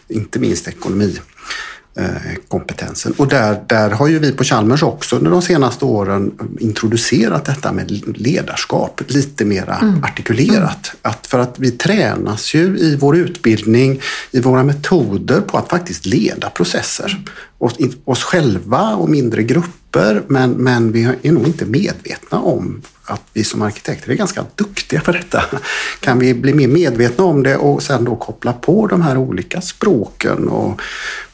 inte 0.07 0.39
minst 0.39 0.67
ekonomi 0.67 1.19
kompetensen. 2.47 3.13
Och 3.17 3.27
där, 3.27 3.61
där 3.67 3.89
har 3.89 4.07
ju 4.07 4.19
vi 4.19 4.31
på 4.31 4.43
Chalmers 4.43 4.83
också 4.83 5.15
under 5.15 5.31
de 5.31 5.41
senaste 5.41 5.85
åren 5.85 6.31
introducerat 6.59 7.45
detta 7.45 7.71
med 7.71 8.17
ledarskap 8.17 9.01
lite 9.07 9.45
mera 9.45 9.75
mm. 9.75 10.03
artikulerat. 10.03 10.91
Mm. 10.93 10.99
Att 11.01 11.27
för 11.27 11.39
att 11.39 11.59
vi 11.59 11.71
tränas 11.71 12.53
ju 12.53 12.77
i 12.77 12.95
vår 12.95 13.17
utbildning, 13.17 14.01
i 14.31 14.39
våra 14.39 14.63
metoder 14.63 15.41
på 15.41 15.57
att 15.57 15.69
faktiskt 15.69 16.05
leda 16.05 16.49
processer. 16.49 17.23
Oss, 17.57 17.77
oss 18.05 18.23
själva 18.23 18.95
och 18.95 19.09
mindre 19.09 19.43
grupper, 19.43 20.23
men, 20.27 20.51
men 20.51 20.91
vi 20.91 21.03
är 21.21 21.31
nog 21.31 21.47
inte 21.47 21.65
medvetna 21.65 22.39
om 22.39 22.81
att 23.03 23.23
vi 23.33 23.43
som 23.43 23.61
arkitekter 23.61 24.11
är 24.11 24.15
ganska 24.15 24.45
duktiga 24.55 25.01
på 25.01 25.11
detta. 25.11 25.43
Kan 25.99 26.19
vi 26.19 26.33
bli 26.33 26.53
mer 26.53 26.67
medvetna 26.67 27.23
om 27.23 27.43
det 27.43 27.57
och 27.57 27.83
sen 27.83 28.03
då 28.03 28.15
koppla 28.15 28.53
på 28.53 28.87
de 28.87 29.01
här 29.01 29.17
olika 29.17 29.61
språken 29.61 30.47
och 30.47 30.81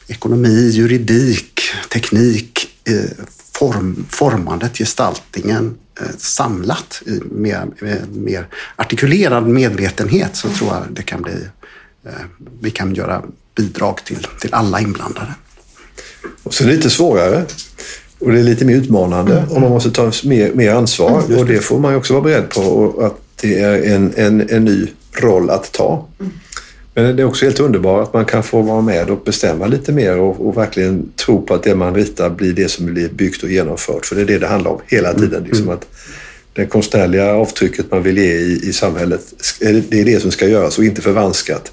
ekonomi, 0.08 0.70
juridik, 0.70 1.60
teknik, 1.92 2.68
eh, 2.84 3.24
form, 3.52 4.06
formandet, 4.10 4.78
gestaltningen 4.78 5.74
eh, 6.00 6.06
samlat 6.18 7.02
i 7.06 7.20
mer, 7.30 7.66
mer 8.12 8.46
artikulerad 8.76 9.46
medvetenhet 9.46 10.36
så 10.36 10.48
tror 10.48 10.74
jag 10.74 10.82
det 10.90 11.02
kan 11.02 11.22
bli, 11.22 11.32
eh, 12.04 12.12
vi 12.60 12.70
kan 12.70 12.94
göra 12.94 13.22
bidrag 13.56 14.04
till, 14.04 14.26
till 14.40 14.54
alla 14.54 14.80
inblandade. 14.80 15.34
Och 16.42 16.54
så 16.54 16.64
är 16.64 16.68
det 16.68 16.74
lite 16.74 16.90
svårare 16.90 17.44
och 18.18 18.32
det 18.32 18.38
är 18.38 18.42
lite 18.42 18.64
mer 18.64 18.76
utmanande 18.76 19.38
mm. 19.38 19.50
och 19.50 19.60
man 19.60 19.70
måste 19.70 19.90
ta 19.90 20.12
mer, 20.24 20.52
mer 20.54 20.74
ansvar 20.74 21.22
mm, 21.24 21.38
och 21.38 21.46
det 21.46 21.58
får 21.58 21.78
man 21.78 21.94
också 21.94 22.12
vara 22.12 22.24
beredd 22.24 22.48
på 22.48 22.60
och 22.60 23.06
att 23.06 23.20
det 23.40 23.60
är 23.60 23.94
en, 23.94 24.12
en, 24.16 24.50
en 24.50 24.64
ny 24.64 24.86
roll 25.12 25.50
att 25.50 25.72
ta. 25.72 26.08
Mm. 26.98 27.06
Men 27.06 27.16
det 27.16 27.22
är 27.22 27.26
också 27.26 27.44
helt 27.44 27.60
underbart 27.60 28.08
att 28.08 28.14
man 28.14 28.24
kan 28.24 28.42
få 28.42 28.62
vara 28.62 28.80
med 28.80 29.10
och 29.10 29.22
bestämma 29.24 29.66
lite 29.66 29.92
mer 29.92 30.18
och, 30.18 30.48
och, 30.48 30.56
verkligen 30.56 31.12
tro 31.16 31.42
på 31.42 31.54
att 31.54 31.62
det 31.62 31.74
man 31.74 31.94
ritar 31.94 32.30
blir 32.30 32.52
det 32.52 32.68
som 32.68 32.86
blir 32.86 33.08
byggt 33.08 33.42
och 33.42 33.50
genomfört. 33.50 34.06
För 34.06 34.16
det 34.16 34.22
är 34.22 34.26
det 34.26 34.38
det 34.38 34.46
handlar 34.46 34.70
om 34.70 34.80
hela 34.86 35.12
tiden. 35.12 35.34
Mm. 35.34 35.44
Liksom 35.44 35.68
att 35.68 35.86
det 36.52 36.66
konstnärliga 36.66 37.34
avtrycket 37.34 37.90
man 37.90 38.02
vill 38.02 38.18
ge 38.18 38.34
i, 38.34 38.68
i 38.68 38.72
samhället, 38.72 39.20
det 39.60 40.00
är 40.00 40.04
det 40.04 40.20
som 40.20 40.30
ska 40.30 40.46
göras 40.46 40.78
och 40.78 40.84
inte 40.84 41.02
förvanskat 41.02 41.72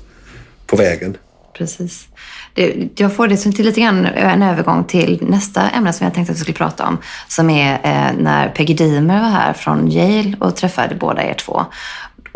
på 0.65 0.75
vägen. 0.75 1.17
Precis. 1.57 2.07
Det, 2.53 2.89
jag 2.95 3.15
får 3.15 3.27
det 3.27 3.37
till 3.37 3.65
lite 3.65 3.81
grann 3.81 4.05
en 4.05 4.43
övergång 4.43 4.83
till 4.83 5.19
nästa 5.21 5.69
ämne 5.69 5.93
som 5.93 6.05
jag 6.05 6.13
tänkte 6.13 6.31
att 6.31 6.37
vi 6.37 6.41
skulle 6.41 6.57
prata 6.57 6.87
om. 6.87 6.97
Som 7.27 7.49
är 7.49 7.73
eh, 7.73 8.23
när 8.23 8.49
Peggy 8.49 8.73
Deemer 8.73 9.21
var 9.21 9.29
här 9.29 9.53
från 9.53 9.91
Yale 9.91 10.35
och 10.39 10.55
träffade 10.55 10.95
båda 10.95 11.23
er 11.23 11.33
två. 11.33 11.65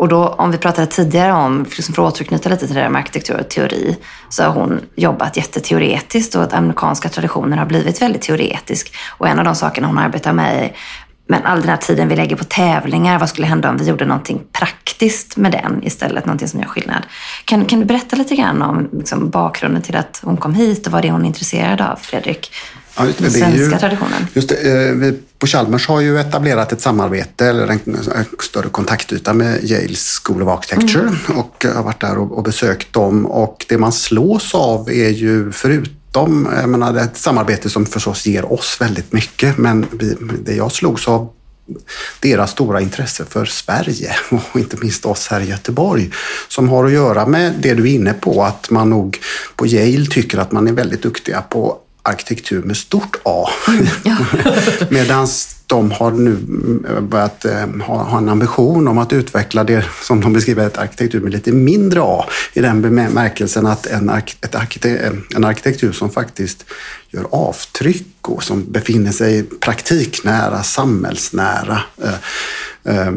Och 0.00 0.08
då, 0.08 0.28
om 0.28 0.50
vi 0.50 0.58
pratade 0.58 0.86
tidigare 0.86 1.32
om, 1.32 1.66
liksom 1.76 1.94
för 1.94 2.08
att 2.08 2.14
återknyta 2.14 2.48
lite 2.48 2.66
till 2.66 2.74
det 2.74 2.82
där 2.82 2.88
med 2.88 2.98
arkitektur 2.98 3.40
och 3.40 3.48
teori, 3.48 3.96
så 4.28 4.42
har 4.42 4.50
hon 4.50 4.80
jobbat 4.94 5.36
jätteteoretiskt 5.36 6.34
och 6.34 6.42
att 6.42 6.52
amerikanska 6.52 7.08
traditioner 7.08 7.56
har 7.56 7.66
blivit 7.66 8.02
väldigt 8.02 8.22
teoretisk. 8.22 8.94
Och 9.18 9.28
en 9.28 9.38
av 9.38 9.44
de 9.44 9.54
sakerna 9.54 9.86
hon 9.86 9.98
arbetar 9.98 10.32
med 10.32 10.64
är 10.64 10.76
men 11.26 11.42
all 11.46 11.60
den 11.60 11.68
här 11.68 11.76
tiden 11.76 12.08
vi 12.08 12.16
lägger 12.16 12.36
på 12.36 12.44
tävlingar, 12.44 13.18
vad 13.18 13.28
skulle 13.28 13.46
hända 13.46 13.70
om 13.70 13.76
vi 13.76 13.88
gjorde 13.88 14.04
någonting 14.06 14.42
praktiskt 14.52 15.36
med 15.36 15.52
den 15.52 15.82
istället? 15.82 16.26
Någonting 16.26 16.48
som 16.48 16.60
gör 16.60 16.66
skillnad. 16.66 17.02
Kan, 17.44 17.64
kan 17.64 17.80
du 17.80 17.84
berätta 17.84 18.16
lite 18.16 18.36
grann 18.36 18.62
om 18.62 18.88
liksom, 18.92 19.30
bakgrunden 19.30 19.82
till 19.82 19.96
att 19.96 20.20
hon 20.24 20.36
kom 20.36 20.54
hit 20.54 20.86
och 20.86 20.92
vad 20.92 21.02
det 21.02 21.08
är 21.08 21.12
hon 21.12 21.22
är 21.22 21.26
intresserad 21.26 21.80
av, 21.80 21.96
Fredrik? 21.96 22.52
Ja, 22.96 23.04
Den 23.18 23.30
svenska 23.30 23.58
ju, 23.58 23.70
traditionen. 23.70 24.26
Just 24.34 24.48
det, 24.48 24.88
eh, 24.88 24.94
vi 24.94 25.18
på 25.40 25.46
Chalmers 25.46 25.88
har 25.88 26.00
ju 26.00 26.18
etablerat 26.18 26.72
ett 26.72 26.80
samarbete 26.80 27.46
eller 27.46 27.66
en, 27.66 27.80
en 27.94 28.24
större 28.40 28.68
kontaktyta 28.68 29.32
med 29.32 29.64
Yales 29.64 30.20
School 30.24 30.42
of 30.42 30.48
Architecture 30.48 31.02
mm. 31.02 31.38
och 31.38 31.66
har 31.74 31.82
varit 31.82 32.00
där 32.00 32.18
och, 32.18 32.38
och, 32.38 32.44
besökt 32.44 32.92
dem. 32.92 33.26
Och 33.26 33.66
det 33.68 33.78
man 33.78 33.92
slås 33.92 34.54
av 34.54 34.90
är 34.90 35.08
ju 35.08 35.52
förutom 35.52 36.48
jag 36.60 36.68
menar, 36.68 36.92
det 36.92 37.00
är 37.00 37.04
ett 37.04 37.16
samarbete 37.16 37.70
som 37.70 37.86
förstås 37.86 38.26
ger 38.26 38.52
oss 38.52 38.76
väldigt 38.80 39.12
mycket, 39.12 39.58
men 39.58 39.86
vi, 39.92 40.16
det 40.44 40.54
jag 40.54 40.72
slogs 40.72 41.08
av 41.08 41.28
deras 42.20 42.50
stora 42.50 42.80
intresse 42.80 43.24
för 43.24 43.44
Sverige 43.44 44.12
och 44.52 44.60
inte 44.60 44.76
minst 44.80 45.06
oss 45.06 45.28
här 45.28 45.40
i 45.40 45.48
Göteborg 45.48 46.10
som 46.48 46.68
har 46.68 46.84
att 46.84 46.92
göra 46.92 47.26
med 47.26 47.54
det 47.62 47.74
du 47.74 47.82
är 47.82 47.94
inne 47.94 48.12
på 48.12 48.44
att 48.44 48.70
man 48.70 48.90
nog 48.90 49.18
på 49.56 49.66
Yale 49.66 50.06
tycker 50.06 50.38
att 50.38 50.52
man 50.52 50.68
är 50.68 50.72
väldigt 50.72 51.02
duktiga 51.02 51.42
på 51.42 51.78
arkitektur 52.02 52.62
med 52.62 52.76
stort 52.76 53.16
A. 53.22 53.48
Ja. 54.04 54.16
Medan 54.88 55.28
de 55.66 55.90
har 55.90 56.10
nu 56.10 56.36
börjat 57.00 57.44
eh, 57.44 57.66
ha, 57.86 58.18
en 58.18 58.28
ambition 58.28 58.88
om 58.88 58.98
att 58.98 59.12
utveckla 59.12 59.64
det 59.64 59.84
som 60.02 60.20
de 60.20 60.32
beskriver 60.32 60.66
ett 60.66 60.78
arkitektur 60.78 61.20
med 61.20 61.32
lite 61.32 61.52
mindre 61.52 62.00
A 62.02 62.24
i 62.52 62.60
den 62.60 62.82
bemärkelsen 62.82 63.66
att 63.66 63.86
en, 63.86 64.08
ett 64.40 64.54
arkite 64.54 65.12
en 65.36 65.44
arkitektur 65.44 65.92
som 65.92 66.10
faktiskt 66.10 66.64
gör 67.10 67.26
avtryck 67.30 68.28
och 68.28 68.42
som 68.42 68.72
befinner 68.72 69.12
sig 69.12 69.42
praktiknära, 69.42 70.62
samhällsnära. 70.62 71.82
Eh, 72.84 73.08
eh, 73.08 73.12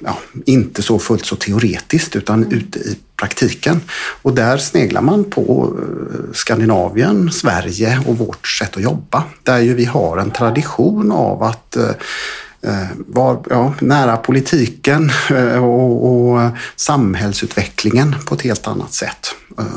ja, 0.00 0.18
inte 0.46 0.82
så 0.82 0.98
fullt 0.98 1.26
så 1.26 1.36
teoretiskt 1.36 2.16
utan 2.16 2.44
mm. 2.44 2.58
ute 2.58 2.78
i 2.78 2.98
praktiken. 3.16 3.80
Och 4.22 4.34
där 4.34 4.58
sneglar 4.58 5.02
man 5.02 5.24
på 5.24 5.76
eh, 5.78 6.32
Skandinavien, 6.32 7.32
Sverige 7.32 8.00
och 8.06 8.18
vårt 8.18 8.48
sätt 8.48 8.76
att 8.76 8.82
jobba. 8.82 9.24
Där 9.42 9.58
ju 9.58 9.74
vi 9.74 9.84
har 9.84 10.18
en 10.18 10.30
tradition 10.30 11.12
av 11.12 11.42
att 11.42 11.76
eh, 11.76 11.90
var 12.96 13.44
ja, 13.50 13.74
nära 13.80 14.16
politiken 14.16 15.10
och, 15.60 16.30
och, 16.30 16.50
samhällsutvecklingen 16.76 18.14
på 18.26 18.34
ett 18.34 18.42
helt 18.42 18.66
annat 18.66 18.92
sätt. 18.92 19.34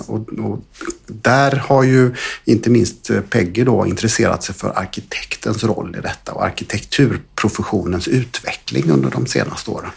Och, 0.08 0.30
och, 0.30 0.60
där 1.08 1.52
har 1.52 1.84
ju 1.84 2.13
inte 2.45 2.69
minst 2.69 3.12
Peggy 3.30 3.63
då 3.63 3.86
intresserat 3.88 4.43
sig 4.43 4.56
för 4.56 4.80
arkitektens 4.80 5.63
roll 5.63 5.95
i 6.00 6.02
detta 6.02 6.32
och 6.32 6.45
arkitekturprofessionens 6.45 8.08
utveckling 8.08 8.91
under 8.91 9.10
de 9.10 9.26
senaste 9.26 9.71
åren. 9.71 9.91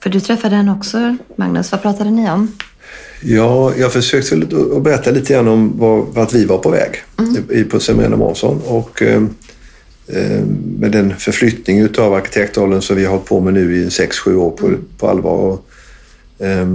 För 0.00 0.10
du 0.10 0.20
träffade 0.20 0.56
henne 0.56 0.72
också, 0.72 1.16
Magnus. 1.36 1.72
Vad 1.72 1.82
pratade 1.82 2.10
ni 2.10 2.30
om? 2.30 2.52
Ja, 3.22 3.72
jag 3.76 3.92
försökte 3.92 4.34
att 4.76 4.82
berätta 4.82 5.10
lite 5.10 5.32
grann 5.32 5.48
om 5.48 5.72
vart 6.14 6.32
vi 6.32 6.44
var 6.44 6.58
på 6.58 6.70
väg 6.70 7.02
mm. 7.18 7.68
på 7.68 7.80
Seminarium 7.80 8.18
Månsson. 8.18 8.62
Och 8.66 9.02
eh, 9.02 9.16
eh, 9.16 9.22
med 10.78 10.92
den 10.92 11.16
förflyttning 11.16 11.88
av 11.98 12.14
arkitektrollen 12.14 12.82
som 12.82 12.96
vi 12.96 13.04
har 13.04 13.10
hållit 13.10 13.26
på 13.26 13.40
med 13.40 13.54
nu 13.54 13.76
i 13.76 13.88
6-7 13.88 14.34
år 14.34 14.50
på, 14.50 14.74
på 14.98 15.08
allvar. 15.08 15.32
Och, 15.32 15.66
eh, 16.46 16.66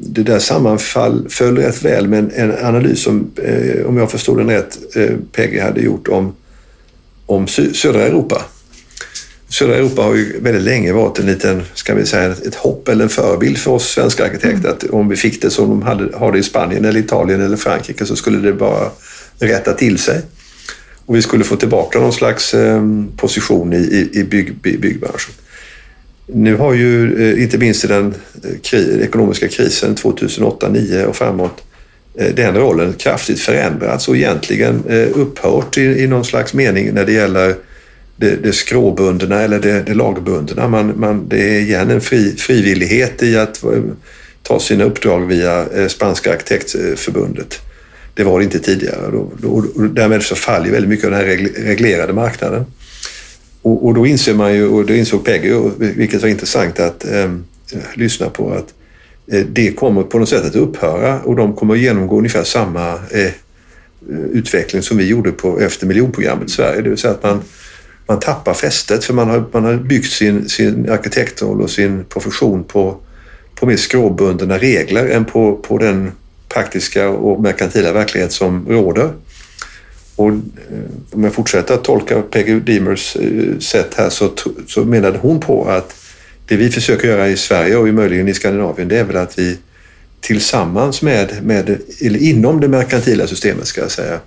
det 0.00 0.22
där 0.22 0.38
sammanföll 0.38 1.56
rätt 1.56 1.84
väl 1.84 2.08
med 2.08 2.30
en, 2.34 2.64
analys 2.64 3.02
som, 3.02 3.30
eh, 3.42 3.86
om 3.86 3.96
jag 3.96 4.10
förstod 4.10 4.38
den 4.38 4.50
rätt, 4.50 4.96
eh, 4.96 5.10
Peggy 5.32 5.58
hade 5.58 5.80
gjort 5.80 6.08
om, 6.08 6.34
om 7.26 7.46
södra 7.48 8.02
Europa 8.02 8.44
södra 9.54 9.76
Europa 9.76 10.02
har 10.02 10.14
ju 10.14 10.40
väldigt 10.40 10.62
länge 10.62 10.92
varit 10.92 11.18
en 11.18 11.26
liten, 11.26 11.62
ska 11.74 11.94
vi 11.94 12.06
säga, 12.06 12.30
ett 12.30 12.54
hopp 12.54 12.88
eller 12.88 13.04
en 13.04 13.08
förebild 13.08 13.58
för 13.58 13.70
oss 13.70 13.88
svenska 13.88 14.24
arkitekter. 14.24 14.58
Mm. 14.58 14.72
Att 14.72 14.84
om 14.84 15.08
vi 15.08 15.16
fick 15.16 15.42
det 15.42 15.50
som 15.50 15.68
de 15.68 15.82
hade, 15.82 16.16
har 16.16 16.32
det 16.32 16.38
i 16.38 16.42
Spanien 16.42 16.84
eller 16.84 17.00
Italien 17.00 17.40
eller 17.40 17.56
Frankrike 17.56 18.06
så 18.06 18.16
skulle 18.16 18.38
det 18.38 18.52
bara 18.52 18.90
rätta 19.38 19.72
till 19.72 19.98
sig. 19.98 20.20
Och 21.06 21.16
vi 21.16 21.22
skulle 21.22 21.44
få 21.44 21.56
tillbaka 21.56 21.98
någon 21.98 22.12
slags 22.12 22.54
ehm, 22.54 23.08
position 23.16 23.72
i, 23.72 23.76
i, 23.76 24.20
i 24.20 24.24
bygg, 24.24 24.54
byggbranschen. 24.62 25.34
Nu 26.26 26.56
har 26.56 26.74
ju, 26.74 27.22
eh, 27.22 27.42
inte 27.42 27.58
minst 27.58 27.84
i 27.84 27.88
den 27.88 28.14
eh, 28.44 28.50
kri, 28.62 29.02
ekonomiska 29.02 29.48
krisen 29.48 29.96
2008-2009 29.96 31.04
och 31.04 31.16
framåt, 31.16 31.62
eh, 32.18 32.34
den 32.34 32.54
rollen 32.54 32.92
kraftigt 32.92 33.40
förändrats 33.40 34.08
och 34.08 34.16
egentligen 34.16 34.84
upphört 35.14 35.78
i, 35.78 35.82
i 35.82 36.06
någon 36.06 36.24
slags 36.24 36.54
mening 36.54 36.94
när 36.94 37.04
det 37.06 37.12
gäller 37.12 37.54
det, 38.16 38.36
det 38.42 38.52
skråbundna 38.52 39.40
eller 39.40 39.58
det, 39.58 39.82
det 39.82 39.94
lagbundna. 39.94 40.68
Man, 40.68 40.92
man, 40.96 41.28
det 41.28 41.56
är 41.56 41.60
igen 41.60 41.90
en 41.90 42.00
fri, 42.00 42.36
frivillighet 42.36 43.22
i 43.22 43.36
att 43.36 43.64
ta 44.42 44.60
sina 44.60 44.84
uppdrag 44.84 45.26
via 45.26 45.66
Spanska 45.88 46.32
arkitektförbundet. 46.32 47.60
Det 48.14 48.24
var 48.24 48.38
det 48.38 48.44
inte 48.44 48.58
tidigare. 48.58 49.10
Då, 49.12 49.30
då, 49.38 49.48
och 49.48 49.82
därmed 49.82 50.22
så 50.22 50.34
faller 50.34 50.70
väldigt 50.70 50.88
mycket 50.88 51.04
av 51.04 51.10
den 51.10 51.20
här 51.20 51.26
reglerade 51.64 52.12
marknaden. 52.12 52.64
Och, 53.62 53.86
och 53.86 53.94
då 53.94 54.06
inser 54.06 54.34
man 54.34 54.54
ju, 54.54 54.66
och 54.66 54.86
det 54.86 54.98
insåg 54.98 55.24
Peggy, 55.24 55.54
vilket 55.78 56.22
var 56.22 56.28
intressant 56.28 56.80
att 56.80 57.04
eh, 57.04 57.32
lyssna 57.94 58.28
på, 58.28 58.52
att 58.52 58.74
eh, 59.32 59.46
det 59.46 59.72
kommer 59.72 60.02
på 60.02 60.18
något 60.18 60.28
sätt 60.28 60.44
att 60.44 60.56
upphöra 60.56 61.20
och 61.20 61.36
de 61.36 61.56
kommer 61.56 61.74
att 61.74 61.80
genomgå 61.80 62.18
ungefär 62.18 62.44
samma 62.44 62.92
eh, 62.92 63.32
utveckling 64.32 64.82
som 64.82 64.96
vi 64.96 65.06
gjorde 65.06 65.32
på, 65.32 65.60
efter 65.60 65.86
miljonprogrammet 65.86 66.48
i 66.48 66.52
Sverige. 66.52 66.82
Det 66.82 66.88
vill 66.88 66.98
säga 66.98 67.14
att 67.14 67.22
man 67.22 67.42
man 68.06 68.20
tappar 68.20 68.54
fästet 68.54 69.04
för 69.04 69.14
man 69.14 69.30
har, 69.30 69.44
man 69.52 69.64
har 69.64 69.76
byggt 69.76 70.12
sin, 70.12 70.48
sin 70.48 70.90
arkitektroll 70.90 71.60
och 71.60 71.70
sin 71.70 72.04
profession 72.04 72.64
på, 72.64 72.96
på 73.54 73.66
mer 73.66 73.76
skråbundna 73.76 74.58
regler 74.58 75.08
än 75.08 75.24
på, 75.24 75.56
på 75.56 75.78
den 75.78 76.12
praktiska 76.54 77.08
och 77.08 77.42
merkantila 77.42 77.92
verklighet 77.92 78.32
som 78.32 78.68
råder. 78.68 79.12
Och 80.16 80.28
eh, 80.28 80.34
om 81.10 81.24
jag 81.24 81.32
fortsätter 81.32 81.74
att 81.74 81.84
tolka 81.84 82.22
Peggy 82.22 82.60
Demers 82.60 83.16
eh, 83.16 83.58
sätt 83.58 83.94
här 83.96 84.10
så, 84.10 84.30
så 84.66 84.84
menade 84.84 85.18
hon 85.18 85.40
på 85.40 85.64
att 85.64 85.94
det 86.46 86.56
vi 86.56 86.70
försöker 86.70 87.08
göra 87.08 87.28
i 87.28 87.36
Sverige 87.36 87.76
och 87.76 87.88
möjligen 87.88 88.28
i 88.28 88.34
Skandinavien 88.34 88.88
det 88.88 88.98
är 88.98 89.04
väl 89.04 89.16
att 89.16 89.38
vi 89.38 89.58
tillsammans 90.20 91.02
med, 91.02 91.32
med 91.42 91.78
eller 92.00 92.22
inom 92.22 92.60
det 92.60 92.68
merkantila 92.68 93.26
systemet 93.26 93.66
ska 93.66 93.80
jag 93.80 93.90
säga, 93.90 94.20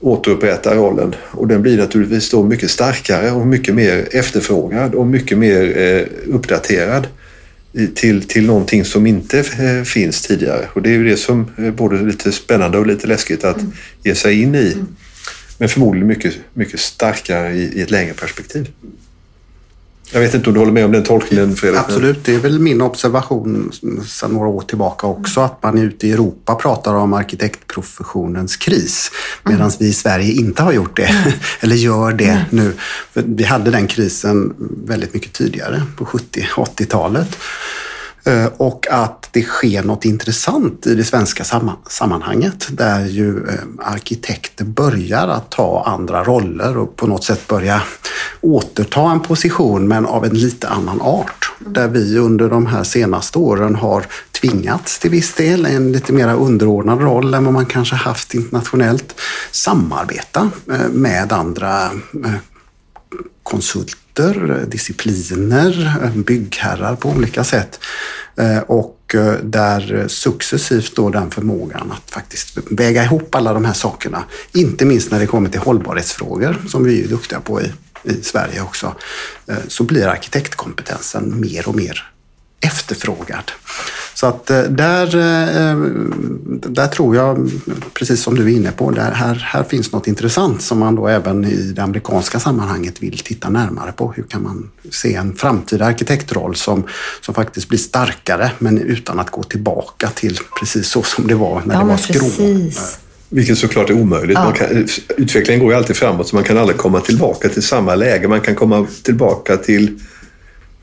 återupprätta 0.00 0.74
rollen 0.74 1.14
och 1.30 1.48
den 1.48 1.62
blir 1.62 1.78
naturligtvis 1.78 2.30
då 2.30 2.42
mycket 2.42 2.70
starkare 2.70 3.30
och 3.30 3.46
mycket 3.46 3.74
mer 3.74 4.08
efterfrågad 4.10 4.94
och 4.94 5.06
mycket 5.06 5.38
mer 5.38 5.78
eh, 5.78 6.34
uppdaterad 6.34 7.06
till, 7.94 8.22
till 8.22 8.46
någonting 8.46 8.84
som 8.84 9.06
inte 9.06 9.38
eh, 9.38 9.84
finns 9.84 10.22
tidigare. 10.22 10.68
Och 10.72 10.82
det 10.82 10.90
är 10.90 10.94
ju 10.94 11.04
det 11.04 11.16
som 11.16 11.50
är 11.56 11.70
både 11.70 12.02
lite 12.02 12.32
spännande 12.32 12.78
och 12.78 12.86
lite 12.86 13.06
läskigt 13.06 13.44
att 13.44 13.60
mm. 13.60 13.72
ge 14.02 14.14
sig 14.14 14.42
in 14.42 14.54
i. 14.54 14.72
Mm. 14.72 14.96
Men 15.58 15.68
förmodligen 15.68 16.08
mycket, 16.08 16.34
mycket 16.54 16.80
starkare 16.80 17.52
i, 17.52 17.78
i 17.78 17.82
ett 17.82 17.90
längre 17.90 18.14
perspektiv. 18.14 18.68
Jag 20.12 20.20
vet 20.20 20.34
inte 20.34 20.48
om 20.50 20.54
du 20.54 20.60
håller 20.60 20.72
med 20.72 20.84
om 20.84 20.92
den 20.92 21.04
tolkningen 21.04 21.56
Fredrik? 21.56 21.80
Absolut, 21.80 22.24
det 22.24 22.34
är 22.34 22.38
väl 22.38 22.58
min 22.58 22.80
observation 22.80 23.72
sedan 24.06 24.30
några 24.30 24.48
år 24.48 24.62
tillbaka 24.62 25.06
också 25.06 25.40
att 25.40 25.62
man 25.62 25.78
ute 25.78 26.06
i 26.06 26.12
Europa 26.12 26.54
pratar 26.54 26.94
om 26.94 27.12
arkitektprofessionens 27.12 28.56
kris 28.56 29.10
medan 29.42 29.60
mm. 29.60 29.72
vi 29.78 29.86
i 29.86 29.92
Sverige 29.92 30.32
inte 30.32 30.62
har 30.62 30.72
gjort 30.72 30.96
det 30.96 31.06
mm. 31.06 31.32
eller 31.60 31.76
gör 31.76 32.12
det 32.12 32.24
mm. 32.24 32.44
nu. 32.50 32.72
För 33.12 33.24
vi 33.26 33.44
hade 33.44 33.70
den 33.70 33.86
krisen 33.86 34.54
väldigt 34.86 35.14
mycket 35.14 35.32
tidigare 35.32 35.82
på 35.96 36.04
70-80-talet. 36.04 37.28
Eh, 37.28 37.36
och 38.56 38.86
att 38.90 39.28
det 39.30 39.42
sker 39.42 39.82
något 39.82 40.04
intressant 40.04 40.86
i 40.86 40.94
det 40.94 41.04
svenska 41.04 41.44
sammanhanget 41.88 42.68
där 42.70 43.06
ju 43.06 43.48
eh, 43.48 43.54
arkitekter 43.78 44.64
börjar 44.64 45.28
att 45.28 45.50
ta 45.50 45.84
andra 45.86 46.24
roller 46.24 46.78
och 46.78 46.96
på 46.96 47.06
något 47.06 47.24
sätt 47.24 47.48
börja 47.48 47.82
återta 48.40 49.10
en 49.10 49.20
position 49.20 49.88
men 49.88 50.06
av 50.06 50.24
en 50.24 50.34
lite 50.34 50.68
annan 50.68 51.00
art. 51.00 51.52
Där 51.58 51.88
vi 51.88 52.18
under 52.18 52.48
de 52.48 52.66
här 52.66 52.84
senaste 52.84 53.38
åren 53.38 53.74
har 53.74 54.06
tvingats 54.40 54.98
till 54.98 55.10
viss 55.10 55.34
del, 55.34 55.66
en 55.66 55.92
lite 55.92 56.12
mer 56.12 56.34
underordnad 56.34 57.00
roll 57.00 57.34
än 57.34 57.44
vad 57.44 57.54
man 57.54 57.66
kanske 57.66 57.96
haft 57.96 58.34
internationellt, 58.34 59.20
samarbeta 59.50 60.50
eh, 60.70 60.88
med 60.92 61.32
andra 61.32 61.90
konsulter, 63.46 64.64
discipliner, 64.68 66.12
byggherrar 66.14 66.96
på 66.96 67.08
olika 67.08 67.44
sätt. 67.44 67.80
Eh, 68.36 68.58
och 68.58 69.14
eh, 69.14 69.32
där 69.42 70.08
successivt 70.08 70.96
då 70.96 71.10
den 71.10 71.30
förmågan 71.30 71.92
att 71.92 72.10
faktiskt 72.10 72.58
väga 72.70 73.04
ihop 73.04 73.34
alla 73.34 73.52
de 73.52 73.64
här 73.64 73.72
sakerna, 73.72 74.24
inte 74.52 74.84
minst 74.84 75.10
när 75.10 75.20
det 75.20 75.26
kommer 75.26 75.50
till 75.50 75.60
hållbarhetsfrågor 75.60 76.56
som 76.68 76.84
vi 76.84 77.04
är 77.04 77.08
duktiga 77.08 77.40
på 77.40 77.60
i, 77.62 77.72
i 78.02 78.22
Sverige 78.22 78.62
också, 78.62 78.94
eh, 79.46 79.56
så 79.68 79.84
blir 79.84 80.06
arkitektkompetensen 80.06 81.40
mer 81.40 81.68
och 81.68 81.74
mer 81.74 82.15
efterfrågad. 82.60 83.52
Så 84.14 84.26
att 84.26 84.50
eh, 84.50 84.62
där, 84.62 85.06
eh, 85.16 85.76
där 86.48 86.86
tror 86.86 87.16
jag, 87.16 87.50
precis 87.94 88.22
som 88.22 88.34
du 88.34 88.44
är 88.44 88.56
inne 88.56 88.72
på, 88.72 88.90
där, 88.90 89.10
här, 89.10 89.34
här 89.34 89.62
finns 89.62 89.92
något 89.92 90.06
intressant 90.06 90.62
som 90.62 90.78
man 90.78 90.94
då 90.94 91.08
även 91.08 91.44
i 91.44 91.72
det 91.76 91.82
amerikanska 91.82 92.40
sammanhanget 92.40 93.02
vill 93.02 93.18
titta 93.18 93.50
närmare 93.50 93.92
på. 93.92 94.12
Hur 94.12 94.22
kan 94.22 94.42
man 94.42 94.70
se 94.90 95.14
en 95.14 95.36
framtida 95.36 95.84
arkitektroll 95.86 96.54
som, 96.54 96.84
som 97.20 97.34
faktiskt 97.34 97.68
blir 97.68 97.78
starkare 97.78 98.50
men 98.58 98.78
utan 98.78 99.20
att 99.20 99.30
gå 99.30 99.42
tillbaka 99.42 100.08
till 100.08 100.38
precis 100.58 100.88
så 100.88 101.02
som 101.02 101.26
det 101.26 101.34
var 101.34 101.62
när 101.64 101.74
ja, 101.74 101.80
det 101.80 101.86
var 101.86 101.96
skrå, 101.96 102.26
Vilket 103.28 103.58
såklart 103.58 103.90
är 103.90 103.94
omöjligt. 103.94 104.38
Ja. 104.38 104.52
Kan, 104.52 104.88
utvecklingen 105.16 105.62
går 105.62 105.72
ju 105.72 105.78
alltid 105.78 105.96
framåt 105.96 106.28
så 106.28 106.36
man 106.36 106.44
kan 106.44 106.58
aldrig 106.58 106.78
komma 106.78 107.00
tillbaka 107.00 107.48
till 107.48 107.62
samma 107.62 107.94
läge. 107.94 108.28
Man 108.28 108.40
kan 108.40 108.54
komma 108.54 108.86
tillbaka 109.02 109.56
till 109.56 109.98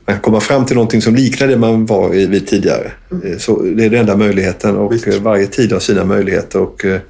man 0.06 0.20
komma 0.20 0.40
fram 0.40 0.66
till 0.66 0.76
någonting 0.76 1.02
som 1.02 1.14
liknar 1.14 1.48
det 1.48 1.56
man 1.56 1.86
var 1.86 2.08
vid 2.08 2.46
tidigare. 2.46 2.92
Mm. 3.10 3.38
Så 3.38 3.62
det 3.62 3.84
är 3.84 3.90
den 3.90 4.00
enda 4.00 4.16
möjligheten 4.16 4.76
och 4.76 4.92
Visst. 4.92 5.06
varje 5.06 5.46
tid 5.46 5.72
har 5.72 5.80
sina 5.80 6.04
möjligheter. 6.04 6.58
Och 6.58 6.84
eh, 6.84 7.00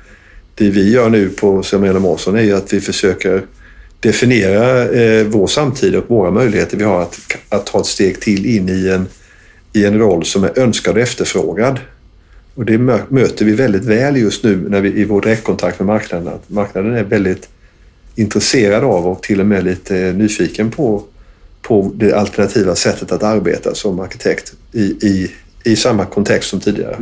det 0.54 0.70
vi 0.70 0.92
gör 0.92 1.10
nu 1.10 1.28
på 1.28 1.62
Samuel 1.62 1.98
Månsson 1.98 2.36
är 2.36 2.42
ju 2.42 2.56
att 2.56 2.72
vi 2.72 2.80
försöker 2.80 3.42
definiera 4.00 4.88
eh, 4.88 5.26
vår 5.26 5.46
samtid 5.46 5.96
och 5.96 6.04
våra 6.08 6.30
möjligheter 6.30 6.76
vi 6.76 6.84
har 6.84 7.02
att, 7.02 7.18
att 7.48 7.66
ta 7.66 7.80
ett 7.80 7.86
steg 7.86 8.20
till 8.20 8.46
in 8.46 8.68
i 8.68 8.88
en, 8.88 9.06
i 9.72 9.84
en 9.84 9.98
roll 9.98 10.24
som 10.24 10.44
är 10.44 10.58
önskad 10.58 10.96
och 10.96 11.02
efterfrågad. 11.02 11.78
Och 12.54 12.64
det 12.64 12.78
möter 13.08 13.44
vi 13.44 13.52
väldigt 13.52 13.84
väl 13.84 14.16
just 14.16 14.44
nu 14.44 14.56
när 14.68 14.80
vi, 14.80 15.00
i 15.00 15.04
vår 15.04 15.20
direktkontakt 15.20 15.78
med 15.78 15.86
marknaden. 15.86 16.28
Att 16.28 16.50
marknaden 16.50 16.94
är 16.94 17.04
väldigt 17.04 17.48
intresserad 18.14 18.84
av 18.84 19.06
och 19.06 19.22
till 19.22 19.40
och 19.40 19.46
med 19.46 19.64
lite 19.64 19.94
nyfiken 19.94 20.70
på, 20.70 21.02
på 21.66 21.92
det 21.94 22.12
alternativa 22.12 22.74
sättet 22.74 23.12
att 23.12 23.22
arbeta 23.22 23.74
som 23.74 24.00
arkitekt 24.00 24.52
i, 24.72 24.82
i, 24.82 25.32
i 25.64 25.76
samma 25.76 26.04
kontext 26.04 26.50
som 26.50 26.60
tidigare. 26.60 26.98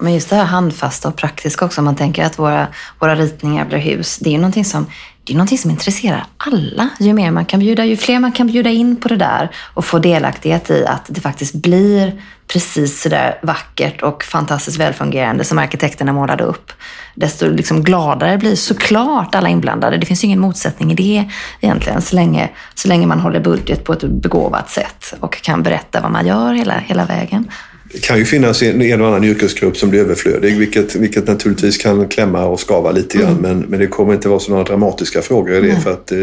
Men 0.00 0.14
just 0.14 0.30
det 0.30 0.36
här 0.36 0.44
handfasta 0.44 1.08
och 1.08 1.16
praktiska 1.16 1.64
också, 1.64 1.80
om 1.80 1.84
man 1.84 1.96
tänker 1.96 2.24
att 2.24 2.38
våra, 2.38 2.68
våra 2.98 3.14
ritningar 3.16 3.66
blir 3.66 3.78
hus. 3.78 4.18
Det 4.18 4.34
är 4.34 4.38
någonting 4.38 4.64
som 4.64 4.86
det 5.26 5.32
är 5.32 5.36
någonting 5.36 5.58
som 5.58 5.70
intresserar 5.70 6.26
alla. 6.36 6.88
Ju 6.98 7.12
mer 7.12 7.30
man 7.30 7.44
kan 7.44 7.60
bjuda, 7.60 7.84
ju 7.84 7.96
fler 7.96 8.18
man 8.18 8.32
kan 8.32 8.46
bjuda 8.46 8.70
in 8.70 8.96
på 8.96 9.08
det 9.08 9.16
där 9.16 9.50
och 9.74 9.84
få 9.84 9.98
delaktighet 9.98 10.70
i 10.70 10.86
att 10.86 11.04
det 11.08 11.20
faktiskt 11.20 11.54
blir 11.54 12.22
precis 12.46 13.02
sådär 13.02 13.38
vackert 13.42 14.02
och 14.02 14.24
fantastiskt 14.24 14.78
välfungerande 14.78 15.44
som 15.44 15.58
arkitekterna 15.58 16.12
målade 16.12 16.44
upp. 16.44 16.72
Desto 17.14 17.50
liksom 17.50 17.82
gladare 17.82 18.38
blir 18.38 18.56
såklart 18.56 19.34
alla 19.34 19.48
inblandade. 19.48 19.96
Det 19.96 20.06
finns 20.06 20.24
ju 20.24 20.26
ingen 20.26 20.40
motsättning 20.40 20.92
i 20.92 20.94
det 20.94 21.30
egentligen, 21.60 22.02
så 22.02 22.16
länge, 22.16 22.50
så 22.74 22.88
länge 22.88 23.06
man 23.06 23.20
håller 23.20 23.40
budget 23.40 23.84
på 23.84 23.92
ett 23.92 24.02
begåvat 24.02 24.70
sätt 24.70 25.14
och 25.20 25.42
kan 25.42 25.62
berätta 25.62 26.00
vad 26.00 26.10
man 26.10 26.26
gör 26.26 26.52
hela, 26.52 26.78
hela 26.78 27.04
vägen. 27.04 27.50
Det 27.92 27.98
kan 27.98 28.18
ju 28.18 28.24
finnas 28.24 28.62
en, 28.62 28.82
en 28.82 29.00
och 29.00 29.08
annan 29.08 29.24
yrkesgrupp 29.24 29.76
som 29.76 29.90
blir 29.90 30.00
överflödig, 30.00 30.58
vilket, 30.58 30.94
vilket 30.94 31.26
naturligtvis 31.26 31.78
kan 31.78 32.08
klämma 32.08 32.44
och 32.44 32.60
skava 32.60 32.90
lite 32.90 33.18
grann. 33.18 33.30
Mm. 33.30 33.42
Men, 33.42 33.58
men 33.58 33.80
det 33.80 33.86
kommer 33.86 34.14
inte 34.14 34.28
vara 34.28 34.40
så 34.40 34.50
några 34.50 34.64
dramatiska 34.64 35.22
frågor 35.22 35.54
i 35.54 35.60
det. 35.60 35.70
Mm. 35.70 35.82
För 35.82 35.92
att 35.92 36.12
eh, 36.12 36.18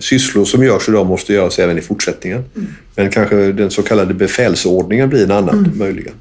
sysslor 0.00 0.44
som 0.44 0.64
görs 0.64 0.88
idag 0.88 1.06
måste 1.06 1.32
göras 1.32 1.58
även 1.58 1.78
i 1.78 1.80
fortsättningen. 1.80 2.44
Mm. 2.56 2.68
Men 2.94 3.10
kanske 3.10 3.36
den 3.36 3.70
så 3.70 3.82
kallade 3.82 4.14
befälsordningen 4.14 5.08
blir 5.08 5.24
en 5.24 5.30
annan, 5.30 5.58
mm. 5.58 5.78
möjligen. 5.78 6.14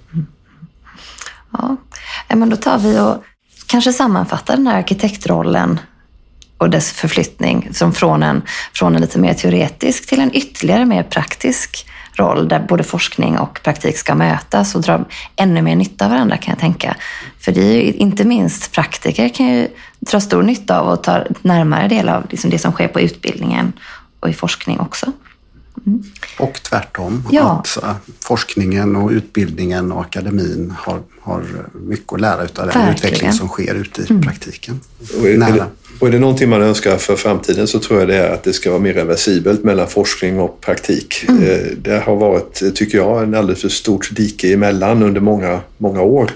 Ja, 1.52 1.78
men 2.36 2.50
då 2.50 2.56
tar 2.56 2.78
vi 2.78 3.00
och 3.00 3.24
kanske 3.68 3.94
sammanfattar 3.94 4.56
den 4.58 4.68
här 4.68 4.78
arkitektrollen 4.78 5.80
och 6.58 6.70
dess 6.70 6.92
förflyttning 6.92 7.70
som 7.74 7.94
från 7.94 8.24
en, 8.24 8.42
från 8.74 8.96
en 8.96 9.02
lite 9.02 9.20
mer 9.20 9.34
teoretisk 9.34 10.10
till 10.10 10.20
en 10.20 10.36
ytterligare 10.36 10.86
mer 10.86 11.04
praktisk 11.04 11.86
roll 12.16 12.48
där 12.48 12.60
både 12.60 12.84
forskning 12.84 13.38
och 13.38 13.60
praktik 13.64 13.98
ska 13.98 14.16
mötas 14.16 14.76
och 14.76 14.82
dra 14.82 15.06
ännu 15.36 15.62
mer 15.62 15.76
nytta 15.76 16.06
av 16.06 16.12
varandra 16.12 16.38
kan 16.38 16.52
jag 16.52 16.60
tänka. 16.60 16.96
För 17.40 17.52
det 17.52 17.62
är 17.62 17.74
ju, 17.74 17.94
inte 17.94 18.24
minst 18.24 18.72
praktiker 18.72 19.30
kan 19.30 19.48
ju 19.48 19.68
dra 20.00 20.20
stor 20.20 20.44
nytta 20.44 20.80
av 20.80 20.88
och 20.88 21.04
ta 21.04 21.24
närmare 21.42 21.88
del 21.88 22.10
av 22.10 22.26
liksom 22.30 22.50
det 22.50 22.60
som 22.60 22.72
sker 22.72 22.88
på 22.88 23.02
utbildningen 23.02 23.74
och 24.20 24.30
i 24.30 24.34
forskning 24.34 24.80
också. 24.80 25.12
Mm. 25.86 26.04
Och 26.40 26.60
tvärtom, 26.64 27.28
ja. 27.32 27.64
att 27.64 27.84
äh, 27.84 27.96
forskningen 28.20 28.96
och 28.96 29.12
utbildningen 29.12 29.92
och 29.92 30.02
akademin 30.02 30.74
har, 30.78 31.00
har 31.22 31.44
mycket 31.74 32.14
att 32.14 32.22
lära 32.22 32.42
av 32.42 32.48
den 32.56 32.66
Verkligen. 32.66 32.90
utveckling 32.90 33.34
som 33.34 33.48
sker 33.48 33.76
ute 33.76 34.02
i 34.02 34.06
mm. 34.10 34.22
praktiken. 34.22 34.80
Och 35.20 35.28
är, 35.28 35.38
det, 35.38 35.66
och 36.00 36.08
är 36.08 36.12
det 36.12 36.20
någonting 36.20 36.50
man 36.50 36.62
önskar 36.62 36.98
för 36.98 37.16
framtiden 37.16 37.68
så 37.68 37.80
tror 37.80 38.00
jag 38.00 38.08
det 38.08 38.16
är 38.16 38.34
att 38.34 38.44
det 38.44 38.54
ska 38.54 38.70
vara 38.70 38.82
mer 38.82 38.94
reversibelt 38.94 39.64
mellan 39.64 39.88
forskning 39.88 40.40
och 40.40 40.62
praktik. 40.62 41.26
Mm. 41.28 41.44
Eh, 41.44 41.60
det 41.82 42.00
har 42.00 42.16
varit, 42.16 42.76
tycker 42.76 42.98
jag, 42.98 43.24
en 43.24 43.36
alldeles 43.36 43.62
för 43.62 43.70
stort 43.70 44.10
dike 44.16 44.54
emellan 44.54 45.04
under 45.04 45.22
många, 45.22 45.60
många 45.78 46.02
år. 46.02 46.32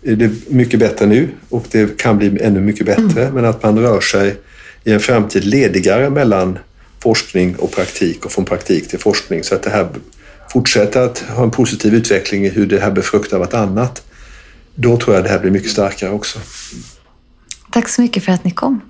Det 0.00 0.24
är 0.24 0.34
mycket 0.48 0.80
bättre 0.80 1.06
nu 1.06 1.28
och 1.48 1.64
det 1.70 1.98
kan 1.98 2.18
bli 2.18 2.38
ännu 2.40 2.60
mycket 2.60 2.86
bättre, 2.86 3.22
mm. 3.22 3.34
men 3.34 3.44
att 3.44 3.62
man 3.62 3.78
rör 3.78 4.00
sig 4.00 4.36
i 4.84 4.92
en 4.92 5.00
framtid 5.00 5.44
ledigare 5.44 6.10
mellan 6.10 6.58
forskning 7.04 7.56
och 7.56 7.72
praktik 7.72 8.24
och 8.24 8.32
från 8.32 8.44
praktik 8.44 8.88
till 8.88 8.98
forskning 8.98 9.44
så 9.44 9.54
att 9.54 9.62
det 9.62 9.70
här 9.70 9.88
fortsätter 10.52 11.00
att 11.00 11.18
ha 11.18 11.42
en 11.42 11.50
positiv 11.50 11.94
utveckling 11.94 12.46
i 12.46 12.48
hur 12.48 12.66
det 12.66 12.80
här 12.80 12.90
befruktar 12.90 13.38
vartannat. 13.38 14.02
Då 14.74 14.96
tror 14.96 15.14
jag 15.16 15.24
det 15.24 15.30
här 15.30 15.38
blir 15.38 15.50
mycket 15.50 15.70
starkare 15.70 16.10
också. 16.10 16.38
Tack 17.72 17.88
så 17.88 18.02
mycket 18.02 18.24
för 18.24 18.32
att 18.32 18.44
ni 18.44 18.50
kom. 18.50 18.80